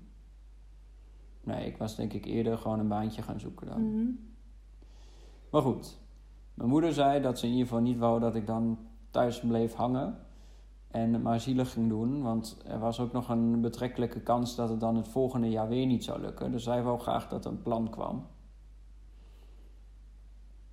Nee, 1.41 1.67
ik 1.67 1.77
was 1.77 1.97
denk 1.97 2.13
ik 2.13 2.25
eerder 2.25 2.59
gewoon 2.59 2.79
een 2.79 2.89
baantje 2.89 3.23
gaan 3.23 3.41
zoeken 3.41 3.67
dan. 3.67 3.81
Mm 3.81 3.93
-hmm. 3.93 4.29
Maar 5.51 5.63
goed, 5.63 5.99
mijn 6.55 6.69
moeder 6.69 6.93
zei 6.93 7.21
dat 7.21 7.39
ze 7.39 7.47
in 7.47 7.53
ieder 7.53 7.67
geval 7.67 7.83
niet 7.83 7.99
wou 7.99 8.21
dat 8.21 8.35
ik 8.35 8.47
dan 8.47 8.79
thuis 9.11 9.41
bleef 9.41 9.75
hangen. 9.75 10.19
En 10.91 11.23
maar 11.23 11.41
zielig 11.41 11.73
ging 11.73 11.89
doen, 11.89 12.23
want 12.23 12.63
er 12.67 12.79
was 12.79 13.01
ook 13.01 13.13
nog 13.13 13.29
een 13.29 13.61
betrekkelijke 13.61 14.21
kans 14.21 14.57
dat 14.57 14.69
het 14.69 14.81
dan 14.81 14.97
het 14.97 15.09
volgende 15.09 15.51
jaar 15.51 15.69
weer 15.69 15.87
niet 15.87 16.05
zou 16.05 16.21
lukken. 16.21 16.53
Dus 16.53 16.63
zij 16.63 16.83
wou 16.83 16.99
graag 16.99 17.29
dat 17.29 17.45
er 17.45 17.51
een 17.51 17.63
plan 17.63 17.91
kwam 17.91 18.27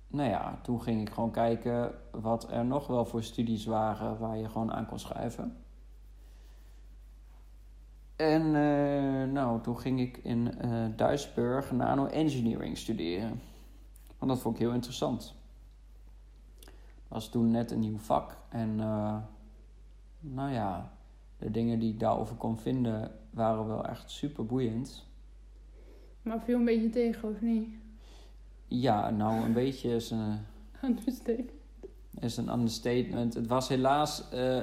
nou 0.08 0.30
ja, 0.30 0.58
toen 0.62 0.82
ging 0.82 1.00
ik 1.00 1.10
gewoon 1.10 1.30
kijken 1.30 1.94
wat 2.10 2.50
er 2.50 2.64
nog 2.64 2.86
wel 2.86 3.04
voor 3.04 3.22
studies 3.22 3.64
waren 3.64 4.18
waar 4.18 4.36
je 4.36 4.48
gewoon 4.48 4.72
aan 4.72 4.86
kon 4.86 4.98
schrijven. 4.98 5.56
En 8.18 8.42
uh, 8.42 9.32
nou, 9.32 9.62
toen 9.62 9.78
ging 9.78 10.00
ik 10.00 10.16
in 10.16 10.52
uh, 10.64 10.86
Duisburg 10.96 11.72
nano-engineering 11.72 12.78
studeren. 12.78 13.40
Want 14.18 14.32
dat 14.32 14.40
vond 14.40 14.54
ik 14.54 14.60
heel 14.60 14.72
interessant. 14.72 15.34
was 17.08 17.28
toen 17.28 17.50
net 17.50 17.70
een 17.70 17.80
nieuw 17.80 17.98
vak. 17.98 18.36
En 18.48 18.78
uh, 18.78 19.16
nou 20.20 20.52
ja, 20.52 20.92
de 21.38 21.50
dingen 21.50 21.78
die 21.78 21.92
ik 21.92 22.00
daarover 22.00 22.36
kon 22.36 22.58
vinden 22.58 23.10
waren 23.30 23.66
wel 23.66 23.86
echt 23.86 24.10
super 24.10 24.46
boeiend. 24.46 25.06
Maar 26.22 26.40
viel 26.40 26.58
een 26.58 26.64
beetje 26.64 26.90
tegen, 26.90 27.28
of 27.28 27.40
niet? 27.40 27.68
Ja, 28.66 29.10
nou, 29.10 29.44
een 29.44 29.52
beetje 29.52 29.94
is 29.94 30.10
een, 30.10 30.38
Understatement. 30.84 31.50
is 32.18 32.36
een 32.36 32.52
understatement. 32.52 33.34
Het 33.34 33.46
was 33.46 33.68
helaas 33.68 34.28
eh, 34.30 34.62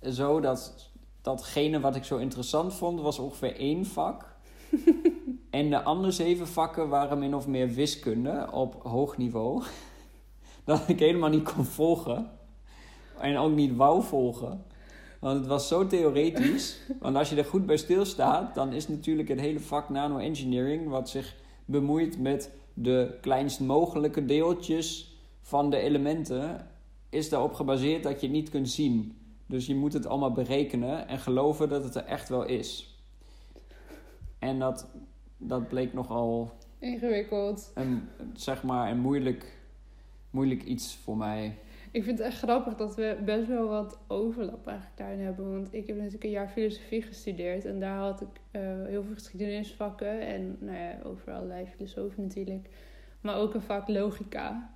zo 0.00 0.40
dat 0.40 0.90
datgene 1.26 1.80
wat 1.80 1.96
ik 1.96 2.04
zo 2.04 2.16
interessant 2.16 2.74
vond, 2.74 3.00
was 3.00 3.18
ongeveer 3.18 3.56
één 3.56 3.86
vak. 3.86 4.36
en 5.50 5.70
de 5.70 5.82
andere 5.82 6.12
zeven 6.12 6.46
vakken 6.48 6.88
waren 6.88 7.18
min 7.18 7.34
of 7.34 7.46
meer 7.46 7.68
wiskunde 7.68 8.48
op 8.52 8.82
hoog 8.82 9.16
niveau. 9.16 9.62
dat 10.64 10.88
ik 10.88 10.98
helemaal 10.98 11.30
niet 11.30 11.52
kon 11.52 11.64
volgen. 11.64 12.30
En 13.18 13.36
ook 13.36 13.54
niet 13.54 13.76
wou 13.76 14.02
volgen. 14.02 14.64
Want 15.20 15.38
het 15.38 15.46
was 15.46 15.68
zo 15.68 15.86
theoretisch. 15.86 16.80
Want 17.00 17.16
als 17.16 17.30
je 17.30 17.36
er 17.36 17.44
goed 17.44 17.66
bij 17.66 17.76
stilstaat, 17.76 18.54
dan 18.54 18.72
is 18.72 18.88
natuurlijk 18.88 19.28
het 19.28 19.40
hele 19.40 19.60
vak 19.60 19.88
nano-engineering, 19.88 20.88
wat 20.88 21.08
zich 21.08 21.36
bemoeit 21.64 22.18
met 22.18 22.50
de 22.74 23.18
kleinst 23.20 23.60
mogelijke 23.60 24.24
deeltjes 24.24 25.16
van 25.40 25.70
de 25.70 25.76
elementen, 25.76 26.70
is 27.10 27.28
daarop 27.28 27.54
gebaseerd 27.54 28.02
dat 28.02 28.20
je 28.20 28.26
het 28.26 28.36
niet 28.36 28.50
kunt 28.50 28.70
zien. 28.70 29.25
Dus 29.46 29.66
je 29.66 29.74
moet 29.74 29.92
het 29.92 30.06
allemaal 30.06 30.32
berekenen 30.32 31.08
en 31.08 31.18
geloven 31.18 31.68
dat 31.68 31.84
het 31.84 31.94
er 31.94 32.04
echt 32.04 32.28
wel 32.28 32.44
is. 32.44 32.96
En 34.38 34.58
dat, 34.58 34.88
dat 35.36 35.68
bleek 35.68 35.92
nogal 35.92 36.50
Ingewikkeld. 36.78 37.70
een, 37.74 38.08
zeg 38.34 38.62
maar, 38.62 38.90
een 38.90 38.98
moeilijk, 38.98 39.58
moeilijk 40.30 40.62
iets 40.62 40.96
voor 40.96 41.16
mij. 41.16 41.58
Ik 41.90 42.04
vind 42.04 42.18
het 42.18 42.26
echt 42.26 42.38
grappig 42.38 42.76
dat 42.76 42.94
we 42.94 43.18
best 43.24 43.46
wel 43.46 43.68
wat 43.68 43.98
overlap 44.06 44.66
eigenlijk 44.66 44.98
daarin 44.98 45.20
hebben. 45.20 45.52
Want 45.52 45.74
ik 45.74 45.86
heb 45.86 45.96
natuurlijk 45.96 46.24
een 46.24 46.30
jaar 46.30 46.48
filosofie 46.48 47.02
gestudeerd. 47.02 47.64
En 47.64 47.80
daar 47.80 47.98
had 47.98 48.20
ik 48.20 48.40
eh, 48.50 48.60
heel 48.62 49.02
veel 49.02 49.14
geschiedenisvakken. 49.14 50.20
En 50.20 50.56
nou 50.60 50.78
ja, 50.78 50.98
over 51.04 51.32
allerlei 51.32 51.66
filosofen 51.66 52.22
natuurlijk. 52.22 52.68
Maar 53.20 53.36
ook 53.36 53.54
een 53.54 53.62
vak 53.62 53.88
logica. 53.88 54.75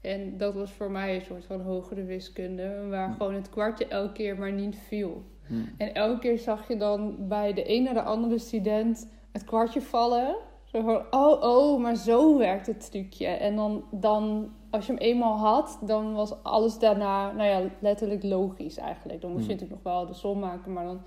En 0.00 0.36
dat 0.36 0.54
was 0.54 0.72
voor 0.72 0.90
mij 0.90 1.14
een 1.14 1.20
soort 1.22 1.44
van 1.44 1.60
hogere 1.60 2.04
wiskunde. 2.04 2.86
Waar 2.88 3.08
Hm. 3.08 3.12
gewoon 3.16 3.34
het 3.34 3.50
kwartje 3.50 3.86
elke 3.86 4.12
keer 4.12 4.38
maar 4.38 4.52
niet 4.52 4.76
viel. 4.76 5.22
Hm. 5.46 5.54
En 5.76 5.94
elke 5.94 6.18
keer 6.18 6.38
zag 6.38 6.68
je 6.68 6.76
dan 6.76 7.28
bij 7.28 7.52
de 7.52 7.70
een 7.74 7.82
naar 7.82 7.94
de 7.94 8.02
andere 8.02 8.38
student 8.38 9.10
het 9.32 9.44
kwartje 9.44 9.80
vallen. 9.80 10.36
Zo 10.64 10.82
van, 10.82 11.02
oh, 11.10 11.42
oh, 11.42 11.80
maar 11.80 11.96
zo 11.96 12.38
werkt 12.38 12.66
het 12.66 12.90
trucje. 12.90 13.26
En 13.26 13.56
dan, 13.56 13.84
dan, 13.90 14.52
als 14.70 14.86
je 14.86 14.92
hem 14.92 15.00
eenmaal 15.00 15.36
had, 15.36 15.78
dan 15.82 16.14
was 16.14 16.42
alles 16.42 16.78
daarna, 16.78 17.32
nou 17.32 17.48
ja, 17.48 17.70
letterlijk 17.80 18.22
logisch 18.22 18.76
eigenlijk. 18.76 19.20
Dan 19.20 19.30
moest 19.30 19.46
je 19.46 19.50
Hmm. 19.52 19.60
natuurlijk 19.60 19.84
nog 19.84 19.94
wel 19.94 20.06
de 20.06 20.14
som 20.14 20.38
maken, 20.38 20.72
maar 20.72 20.84
dan, 20.84 21.00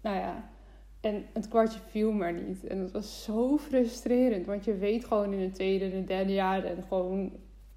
nou 0.00 0.16
ja. 0.16 0.50
En 1.00 1.24
het 1.32 1.48
kwartje 1.48 1.80
viel 1.88 2.12
maar 2.12 2.32
niet. 2.32 2.66
En 2.66 2.78
dat 2.80 2.90
was 2.92 3.22
zo 3.24 3.56
frustrerend, 3.58 4.46
want 4.46 4.64
je 4.64 4.74
weet 4.76 5.04
gewoon 5.04 5.32
in 5.32 5.40
het 5.40 5.54
tweede 5.54 5.84
en 5.84 5.96
het 5.96 6.06
derde 6.06 6.32
jaar 6.32 6.64
en 6.64 6.84
gewoon 6.88 7.32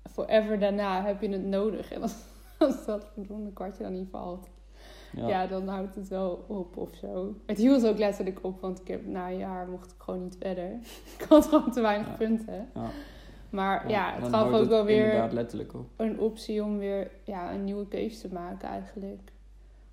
forever 0.09 0.59
daarna 0.59 1.03
heb 1.03 1.21
je 1.21 1.29
het 1.29 1.45
nodig. 1.45 1.91
En 1.91 2.01
als, 2.01 2.15
als 2.59 2.85
dat 2.85 3.07
verdomme 3.13 3.53
kwartje 3.53 3.83
dan 3.83 3.93
niet 3.93 4.09
valt 4.09 4.47
Ja. 5.15 5.27
ja. 5.27 5.47
dan 5.47 5.67
houdt 5.67 5.95
het 5.95 6.07
wel 6.07 6.45
op 6.47 6.77
of 6.77 6.95
zo. 6.95 7.35
Het 7.45 7.57
hield 7.57 7.87
ook 7.87 7.97
letterlijk 7.97 8.39
op, 8.43 8.61
want 8.61 8.79
ik 8.81 8.87
heb 8.87 9.05
na 9.05 9.29
een 9.29 9.37
jaar 9.37 9.67
mocht 9.67 9.91
ik 9.91 10.01
gewoon 10.01 10.23
niet 10.23 10.37
verder. 10.39 10.71
ik 11.17 11.25
had 11.29 11.45
gewoon 11.45 11.71
te 11.71 11.81
weinig 11.81 12.07
Ja. 12.07 12.13
punten. 12.13 12.69
Ja. 12.73 12.89
Maar 13.49 13.89
ja, 13.89 14.13
het 14.13 14.27
gaf 14.27 14.51
ook 14.51 14.67
wel 14.67 14.85
weer 14.85 15.29
op. 15.75 15.89
een 15.95 16.19
optie 16.19 16.63
om 16.63 16.77
weer 16.77 17.11
ja, 17.23 17.53
een 17.53 17.63
nieuwe 17.63 17.87
keuze 17.87 18.27
te 18.27 18.33
maken 18.33 18.67
eigenlijk. 18.67 19.31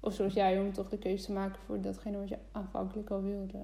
Of 0.01 0.13
zoals 0.15 0.33
jij, 0.35 0.61
om 0.61 0.73
toch 0.73 0.89
de 0.89 0.99
keuze 0.99 1.25
te 1.25 1.33
maken 1.33 1.61
voor 1.67 1.81
datgene 1.81 2.19
wat 2.19 2.29
je 2.29 2.39
aanvankelijk 2.53 3.11
al 3.11 3.23
wilde. 3.23 3.59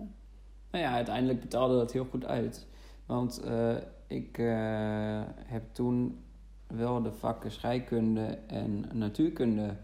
Nou 0.71 0.85
ja, 0.85 0.93
uiteindelijk 0.93 1.41
betaalde 1.41 1.75
dat 1.75 1.93
heel 1.93 2.05
goed 2.05 2.27
uit. 2.27 2.67
Want 3.07 3.41
eh, 3.43 3.77
ik 4.07 4.39
eh, 4.39 5.23
heb 5.47 5.63
toen 5.73 6.19
wel 6.67 7.03
de 7.03 7.13
vakken 7.13 7.51
scheikunde 7.53 8.39
en 8.47 8.85
natuurkunde 8.93 9.77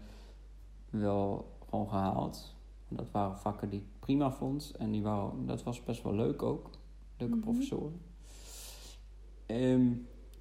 wel 0.89 1.51
gewoon 1.69 1.89
gehaald. 1.89 2.55
Dat 2.87 3.11
waren 3.11 3.37
vakken 3.37 3.69
die 3.69 3.79
ik 3.79 3.85
prima 3.99 4.31
vond. 4.31 4.73
En 4.79 4.91
die 4.91 5.01
waren, 5.01 5.45
dat 5.45 5.63
was 5.63 5.83
best 5.83 6.03
wel 6.03 6.15
leuk 6.15 6.41
ook. 6.43 6.69
Leuke 7.17 7.35
Mhm. 7.35 7.43
professoren. 7.43 8.01
Ehm, 9.45 9.87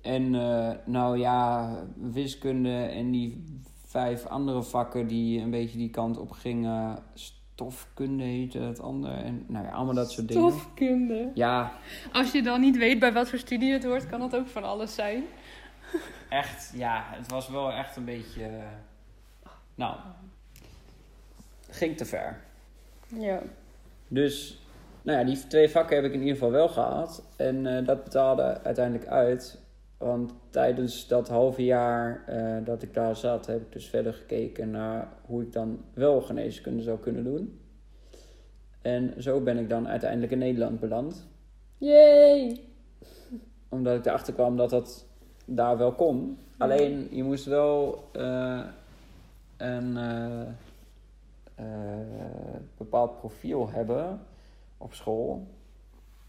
en 0.01 0.35
eh, 0.35 0.77
nou 0.87 1.19
ja, 1.19 1.73
wiskunde 1.97 2.77
en 2.77 3.11
die 3.11 3.45
vijf 3.85 4.27
andere 4.27 4.63
vakken 4.63 5.07
die 5.07 5.41
een 5.41 5.51
beetje 5.51 5.79
die 5.79 5.91
kant 5.91 6.19
op 6.19 6.31
gingen. 6.31 6.99
Stofkunde 7.15 8.25
heette 8.25 8.59
het 8.59 8.81
andere. 8.81 9.15
En 9.15 9.45
nou 9.49 9.65
ja, 9.65 9.71
allemaal 9.73 9.95
dat 9.95 10.11
soort 10.13 10.29
dingen. 10.29 10.51
Stofkunde. 10.51 11.31
Ja, 11.35 11.73
Als 12.13 12.33
je 12.33 12.43
dan 12.43 12.61
niet 12.61 12.77
weet 12.77 12.99
bij 12.99 13.13
wat 13.13 13.29
voor 13.29 13.39
studie 13.39 13.73
het 13.73 13.85
hoort, 13.85 14.07
kan 14.07 14.21
dat 14.21 14.37
ook 14.37 14.47
van 14.47 14.65
alles 14.65 14.95
zijn. 14.95 15.23
echt, 16.29 16.73
ja, 16.75 17.03
het 17.07 17.29
was 17.31 17.49
wel 17.49 17.73
echt 17.73 17.97
een 17.97 18.05
beetje. 18.05 18.45
eh, 18.45 18.65
Nou, 19.75 19.97
ging 21.71 21.97
te 21.97 22.05
ver. 22.05 22.41
Ja. 23.07 23.43
Dus, 24.09 24.63
nou 25.03 25.19
ja, 25.19 25.25
die 25.25 25.47
twee 25.47 25.69
vakken 25.71 25.97
heb 25.97 26.05
ik 26.05 26.13
in 26.13 26.19
ieder 26.21 26.35
geval 26.35 26.51
wel 26.51 26.69
gehad. 26.69 27.23
En 27.37 27.67
eh, 27.67 27.87
dat 27.87 28.05
betaalde 28.05 28.63
uiteindelijk 28.63 29.07
uit. 29.07 29.59
Want 29.99 30.33
tijdens 30.51 31.07
dat 31.07 31.29
halve 31.29 31.65
jaar 31.65 32.23
eh, 32.27 32.65
dat 32.65 32.83
ik 32.83 32.95
daar 32.95 33.17
zat, 33.17 33.47
heb 33.47 33.61
ik 33.61 33.73
dus 33.73 33.89
verder 33.89 34.13
gekeken 34.15 34.71
naar 34.71 35.09
hoe 35.27 35.43
ik 35.43 35.53
dan 35.53 35.85
wel 35.95 36.21
geneeskunde 36.21 36.83
zou 36.83 36.99
kunnen 36.99 37.25
doen. 37.25 37.61
En 38.83 39.15
zo 39.23 39.41
ben 39.41 39.59
ik 39.59 39.69
dan 39.69 39.89
uiteindelijk 39.89 40.33
in 40.33 40.39
Nederland 40.39 40.81
beland. 40.81 41.27
Yay! 41.79 42.61
Omdat 43.69 43.97
ik 43.99 44.07
erachter 44.07 44.35
kwam 44.35 44.57
dat 44.57 44.71
dat 44.71 45.07
daar 45.55 45.79
wel 45.79 45.93
kon. 45.93 46.39
Alleen 46.59 47.09
je 47.11 47.25
moest 47.25 47.45
wel 47.45 48.05
eh, 48.13 48.65
een 49.57 49.97
eh, 49.97 50.49
eh, 51.55 52.61
bepaald 52.77 53.19
profiel 53.19 53.71
hebben 53.71 54.21
op 54.77 54.95
school. 54.95 55.47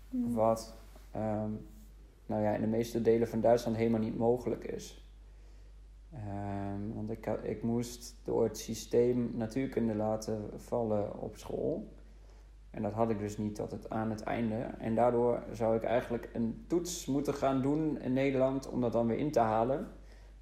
Mhm. 0.09 0.33
Wat 0.33 0.73
ehm, 1.11 1.49
nou 2.25 2.41
ja, 2.43 2.53
in 2.53 2.61
de 2.61 2.67
meeste 2.67 3.01
delen 3.01 3.27
van 3.27 3.41
Duitsland 3.41 3.77
helemaal 3.77 3.99
niet 3.99 4.17
mogelijk 4.17 4.63
is. 4.63 5.05
Ehm, 6.13 6.93
want 6.93 7.09
ik, 7.09 7.25
ik 7.25 7.63
moest 7.63 8.15
door 8.23 8.43
het 8.43 8.57
systeem 8.57 9.31
natuurkunde 9.33 9.95
laten 9.95 10.49
vallen 10.55 11.19
op 11.21 11.37
school. 11.37 11.87
En 12.71 12.81
dat 12.81 12.93
had 12.93 13.09
ik 13.09 13.19
dus 13.19 13.37
niet 13.37 13.55
tot 13.55 13.71
het, 13.71 13.89
aan 13.89 14.09
het 14.09 14.23
einde. 14.23 14.55
En 14.77 14.95
daardoor 14.95 15.43
zou 15.51 15.75
ik 15.75 15.83
eigenlijk 15.83 16.29
een 16.33 16.65
toets 16.67 17.05
moeten 17.05 17.33
gaan 17.33 17.61
doen 17.61 17.99
in 18.01 18.13
Nederland 18.13 18.69
om 18.69 18.81
dat 18.81 18.93
dan 18.93 19.07
weer 19.07 19.17
in 19.17 19.31
te 19.31 19.39
halen. 19.39 19.87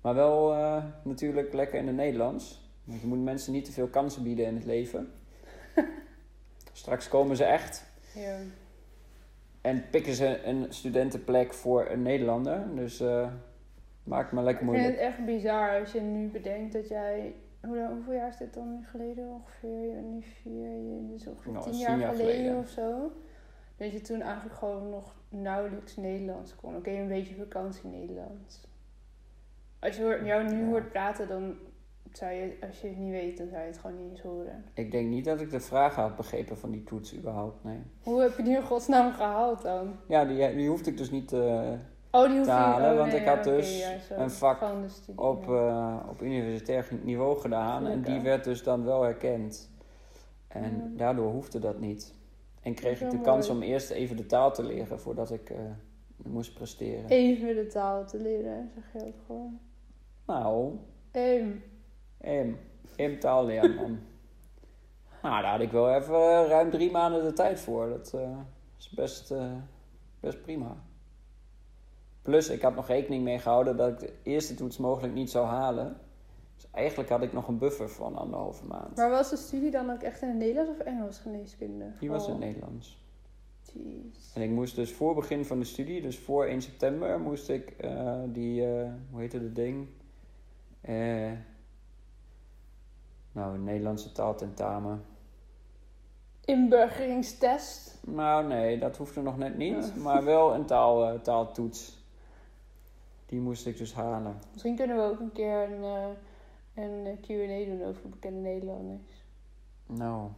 Maar 0.01 0.15
wel 0.15 0.53
eh, 0.53 0.83
natuurlijk 1.03 1.53
lekker 1.53 1.79
in 1.79 1.87
het 1.87 1.95
Nederlands. 1.95 2.71
Want 2.83 3.01
je 3.01 3.07
moet 3.07 3.23
mensen 3.23 3.53
niet 3.53 3.65
te 3.65 3.71
veel 3.71 3.87
kansen 3.87 4.23
bieden 4.23 4.45
in 4.45 4.55
het 4.55 4.65
leven. 4.65 5.11
Straks 6.71 7.07
komen 7.07 7.35
ze 7.35 7.43
echt. 7.43 7.85
Ja. 8.15 8.37
En 9.61 9.89
pikken 9.89 10.13
ze 10.13 10.43
een 10.43 10.65
studentenplek 10.69 11.53
voor 11.53 11.89
een 11.89 12.01
Nederlander. 12.01 12.75
Dus 12.75 12.99
eh 12.99 13.27
maakt 14.09 14.31
me 14.31 14.41
lekker 14.41 14.63
Ik 14.63 14.69
vind 14.69 14.85
het 14.85 14.95
moeilijk. 14.95 15.15
echt 15.15 15.25
bizar 15.25 15.79
als 15.79 15.91
je 15.91 16.01
nu 16.01 16.27
bedenkt 16.27 16.73
dat 16.73 16.87
jij... 16.87 17.33
Hoe, 17.61 17.87
hoeveel 17.91 18.13
jaar 18.13 18.27
is 18.29 18.37
dit 18.37 18.53
dan 18.53 18.69
nu 18.77 18.85
geleden 18.85 19.27
ongeveer? 19.29 20.01
Nu 20.01 20.21
vier, 20.21 20.69
je, 20.69 21.07
dus 21.11 21.27
ongeveer 21.27 21.51
Nou, 21.51 21.63
tien 21.63 21.73
tien 21.73 21.81
jaar, 21.81 21.99
jaar 21.99 22.09
geleden, 22.11 22.33
geleden. 22.35 22.57
of 22.57 22.67
zo. 22.69 23.11
Dat 23.77 23.91
je 23.91 24.01
toen 24.01 24.21
eigenlijk 24.21 24.55
gewoon 24.55 24.89
nog 24.89 25.15
nauwelijks 25.29 25.95
Nederlands 25.97 26.55
kon. 26.55 26.75
Oké, 26.75 26.89
een 26.89 27.07
beetje 27.07 27.35
vakantie 27.35 27.89
Nederlands. 27.89 28.67
Als 29.79 29.95
je 29.97 30.03
hoort- 30.03 30.25
jou 30.25 30.43
nu 30.49 30.59
Ja. 30.59 30.65
hoort 30.65 30.89
praten, 30.89 31.27
dan 31.27 31.55
zou 32.11 32.31
je, 32.31 32.57
als 32.67 32.81
je 32.81 32.87
het 32.87 32.97
niet 32.97 33.11
weet, 33.11 33.37
dan 33.37 33.47
zou 33.47 33.61
je 33.61 33.67
het 33.67 33.77
gewoon 33.77 33.97
niet 34.01 34.09
eens 34.09 34.21
horen. 34.21 34.65
Ik 34.73 34.91
denk 34.91 35.09
niet 35.09 35.25
dat 35.25 35.41
ik 35.41 35.49
de 35.51 35.59
vragen 35.59 36.01
had 36.01 36.15
begrepen 36.15 36.57
van 36.57 36.71
die 36.71 36.83
toets 36.83 37.15
überhaupt. 37.17 37.63
Nee. 37.63 37.79
Hoe 38.03 38.21
heb 38.21 38.37
je 38.37 38.43
die 38.43 38.55
in 38.55 38.61
godsnaam 38.63 39.11
gehaald 39.13 39.61
dan? 39.61 39.95
Ja, 40.07 40.25
die, 40.25 40.55
die 40.55 40.69
hoefde 40.69 40.89
ik 40.91 40.97
dus 40.97 41.11
niet 41.11 41.33
eh, 41.33 41.71
Oh, 42.11 42.27
die 42.27 42.37
hoef 42.37 42.45
te 42.45 42.51
je 42.51 42.57
halen, 42.57 42.91
oh, 42.91 42.97
want 42.97 43.11
nee, 43.11 43.21
ik 43.21 43.27
had 43.27 43.43
dus 43.43 43.79
ja, 43.79 44.17
een 44.17 44.31
vak 44.31 44.63
studie, 44.87 45.21
op, 45.21 45.49
eh, 45.49 45.95
op 46.09 46.21
universitair 46.21 46.87
niveau 47.01 47.39
gedaan. 47.39 47.87
En 47.87 48.01
die 48.01 48.21
werd 48.21 48.43
dus 48.43 48.63
dan 48.63 48.83
wel 48.83 49.05
erkend. 49.05 49.69
En 50.47 50.93
daardoor 50.97 51.31
hoefde 51.31 51.59
dat 51.59 51.79
niet. 51.79 52.13
En 52.61 52.73
kreeg 52.73 53.01
ik 53.01 53.09
de 53.09 53.21
kans 53.21 53.47
mooi. 53.47 53.59
om 53.59 53.67
eerst 53.67 53.89
even 53.89 54.17
de 54.17 54.25
taal 54.25 54.53
te 54.53 54.63
leren 54.63 54.99
voordat 54.99 55.31
ik 55.31 55.49
eh, 55.49 55.57
moest 56.17 56.53
presteren. 56.53 57.09
Even 57.09 57.55
de 57.55 57.67
taal 57.67 58.05
te 58.05 58.17
leren, 58.17 58.71
zeg 58.75 59.01
je 59.01 59.07
ook 59.07 59.19
gewoon. 59.25 59.59
Nou, 60.25 60.77
Ehm, 61.11 61.49
Em, 62.17 62.57
em 62.95 63.19
taal 63.19 63.45
leren 63.45 63.75
man. 63.75 63.99
nou, 65.23 65.41
daar 65.41 65.51
had 65.51 65.61
ik 65.61 65.71
wel 65.71 65.93
even 65.93 66.15
eh, 66.15 66.47
ruim 66.47 66.69
drie 66.69 66.91
maanden 66.91 67.23
de 67.23 67.33
tijd 67.33 67.59
voor. 67.59 67.89
Dat 67.89 68.17
is 68.77 68.89
best, 68.89 69.33
best 70.19 70.41
prima. 70.41 70.77
Plus, 72.29 72.49
ik 72.49 72.61
had 72.61 72.75
nog 72.75 72.87
rekening 72.87 73.23
mee 73.23 73.39
gehouden 73.39 73.77
dat 73.77 73.89
ik 73.89 73.99
de 73.99 74.13
eerste 74.23 74.55
toets 74.55 74.77
mogelijk 74.77 75.13
niet 75.13 75.29
zou 75.29 75.45
halen. 75.47 75.97
Dus 76.55 76.67
eigenlijk 76.71 77.09
had 77.09 77.21
ik 77.21 77.33
nog 77.33 77.47
een 77.47 77.57
buffer 77.57 77.89
van 77.89 78.15
anderhalve 78.15 78.65
maand. 78.65 78.95
Maar 78.97 79.09
was 79.09 79.29
de 79.29 79.37
studie 79.37 79.71
dan 79.71 79.89
ook 79.91 80.01
echt 80.01 80.21
in 80.21 80.27
het 80.27 80.37
Nederlands 80.37 80.71
of 80.71 80.79
Engels 80.79 81.19
geneeskunde? 81.19 81.91
Die 81.99 82.09
was 82.09 82.27
in 82.27 82.33
Oh, 82.33 82.39
het 82.39 82.45
Nederlands. 82.47 83.03
jeez. 83.73 84.35
En 84.35 84.41
ik 84.41 84.49
moest 84.49 84.75
dus 84.75 84.93
voor 84.93 85.15
begin 85.15 85.45
van 85.45 85.59
de 85.59 85.65
studie, 85.65 86.01
dus 86.01 86.17
voor 86.19 86.45
1 86.45 86.61
september, 86.61 87.19
moest 87.19 87.49
ik 87.49 87.69
eh, 87.69 88.19
die, 88.25 88.65
eh, 88.65 88.91
hoe 89.11 89.19
heette 89.19 89.41
dat 89.41 89.55
ding? 89.55 89.87
Eh, 90.81 91.31
nou, 93.31 93.53
een 93.53 93.63
Nederlandse 93.63 94.11
taaltentamen. 94.11 95.03
Inburgeringstest. 96.45 97.97
Nou, 98.05 98.47
nee, 98.47 98.79
dat 98.79 98.97
hoefde 98.97 99.21
nog 99.21 99.37
net 99.37 99.57
niet. 99.57 99.91
Ja. 99.95 100.01
Maar 100.01 100.23
wel 100.23 100.53
een 100.53 100.65
taal, 100.65 101.21
taaltoets. 101.21 101.97
Die 103.29 103.39
moest 103.39 103.65
ik 103.65 103.77
dus 103.77 103.93
halen. 103.93 104.39
Misschien 104.51 104.75
kunnen 104.75 104.97
we 104.97 105.03
ook 105.03 105.19
een 105.19 105.31
keer 105.31 105.63
een, 105.63 105.83
eh, 105.83 106.83
een 106.83 107.05
eh, 107.05 107.21
Q&A 107.21 107.69
doen 107.69 107.87
over 107.87 108.09
bekende 108.09 108.39
Nederlanders. 108.39 109.23
Nou, 109.85 110.29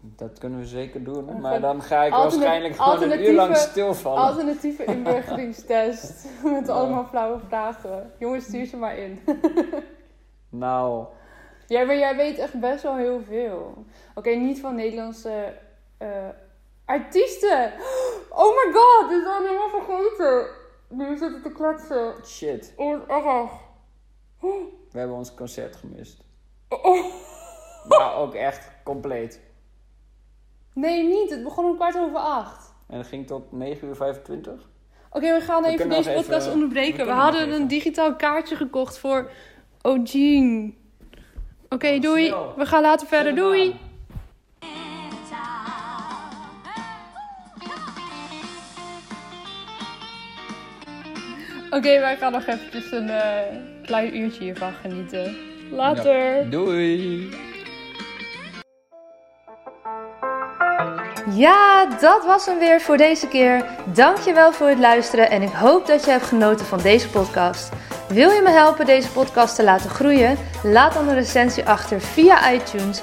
dat 0.00 0.38
kunnen 0.38 0.58
we 0.58 0.66
zeker 0.66 1.04
doen. 1.04 1.40
Maar 1.40 1.60
dan 1.60 1.82
ga 1.82 2.02
ik 2.02 2.12
waarschijnlijk 2.12 2.76
gewoon 2.76 3.10
een 3.10 3.22
uur 3.24 3.34
lang 3.34 3.56
stilvallen. 3.56 4.22
Alternatieve 4.22 4.84
inburgeringstest. 4.94 6.28
Met 6.44 6.68
allemaal 6.68 7.04
flauwe 7.04 7.40
vragen. 7.48 8.12
Jongens, 8.18 8.44
stuur 8.44 8.66
ze 8.66 8.76
maar 8.76 8.96
in. 8.96 9.20
Nou, 10.48 11.06
Ja, 11.66 11.84
maar 11.84 11.96
jij 11.96 12.16
weet 12.16 12.38
echt 12.38 12.60
best 12.60 12.82
wel 12.82 12.96
heel 12.96 13.20
veel. 13.20 13.84
Oké, 14.14 14.30
niet 14.30 14.60
van 14.60 14.74
Nederlandse 14.74 15.54
eh, 15.98 16.28
artiesten. 16.84 17.72
Oh 18.34 18.50
my 18.56 18.72
god, 18.72 19.08
dit 19.10 19.20
is 19.20 19.26
al 19.26 19.42
helemaal 19.42 19.68
vergeten. 19.68 20.46
Nu 20.92 21.16
zitten 21.16 21.42
te 21.42 21.52
kletsen. 21.52 22.14
shit. 22.24 22.72
Oh, 22.76 22.98
wat 23.08 23.24
erg. 23.24 23.50
We 24.90 24.98
hebben 24.98 25.16
ons 25.16 25.34
concert 25.34 25.76
gemist. 25.76 26.22
Oh. 26.68 27.04
Maar 27.88 28.14
ook 28.16 28.34
echt 28.34 28.70
compleet. 28.84 29.40
Nee, 30.74 31.06
niet. 31.06 31.30
Het 31.30 31.42
begon 31.42 31.64
om 31.64 31.74
kwart 31.76 31.96
over 31.98 32.18
acht. 32.18 32.74
En 32.88 32.98
het 32.98 33.06
ging 33.06 33.26
tot 33.26 33.52
9 33.52 33.88
uur 33.88 33.96
25. 33.96 34.68
Oké, 35.10 35.34
we 35.34 35.40
gaan 35.40 35.62
We 35.62 35.68
even 35.68 35.88
deze 35.88 36.12
podcast 36.12 36.40
even- 36.46 36.52
onderbreken. 36.52 37.06
we 37.06 37.12
hadden 37.12 37.52
een 37.52 37.68
digitaal 37.68 38.16
kaartje 38.16 38.56
gekocht 38.56 38.98
voor 38.98 39.30
Ojin. 39.82 40.76
Oké, 41.68 41.94
Oh, 41.94 42.00
doei. 42.00 42.34
We 42.56 42.66
gaan 42.66 42.82
later 42.82 43.06
verder. 43.06 43.34
Doei. 43.34 43.80
Oké, 51.72 52.00
wij 52.00 52.16
gaan 52.16 52.32
nog 52.32 52.46
eventjes 52.46 52.92
een 52.92 53.08
eh, 53.08 53.56
klein 53.84 54.16
uurtje 54.16 54.42
hiervan 54.42 54.72
genieten. 54.72 55.36
Later. 55.70 56.50
Doei. 56.50 57.28
Ja, 61.30 61.86
dat 62.00 62.24
was 62.24 62.46
hem 62.46 62.58
weer 62.58 62.80
voor 62.80 62.96
deze 62.96 63.28
keer. 63.28 63.64
Dankjewel 63.94 64.52
voor 64.52 64.68
het 64.68 64.78
luisteren 64.78 65.30
en 65.30 65.42
ik 65.42 65.52
hoop 65.52 65.86
dat 65.86 66.04
je 66.04 66.10
hebt 66.10 66.24
genoten 66.24 66.66
van 66.66 66.82
deze 66.82 67.08
podcast. 67.08 67.72
Wil 68.08 68.30
je 68.30 68.42
me 68.42 68.50
helpen 68.50 68.86
deze 68.86 69.10
podcast 69.10 69.56
te 69.56 69.64
laten 69.64 69.90
groeien? 69.90 70.36
Laat 70.62 70.94
dan 70.94 71.08
een 71.08 71.14
recensie 71.14 71.64
achter 71.64 72.00
via 72.00 72.52
iTunes 72.52 73.02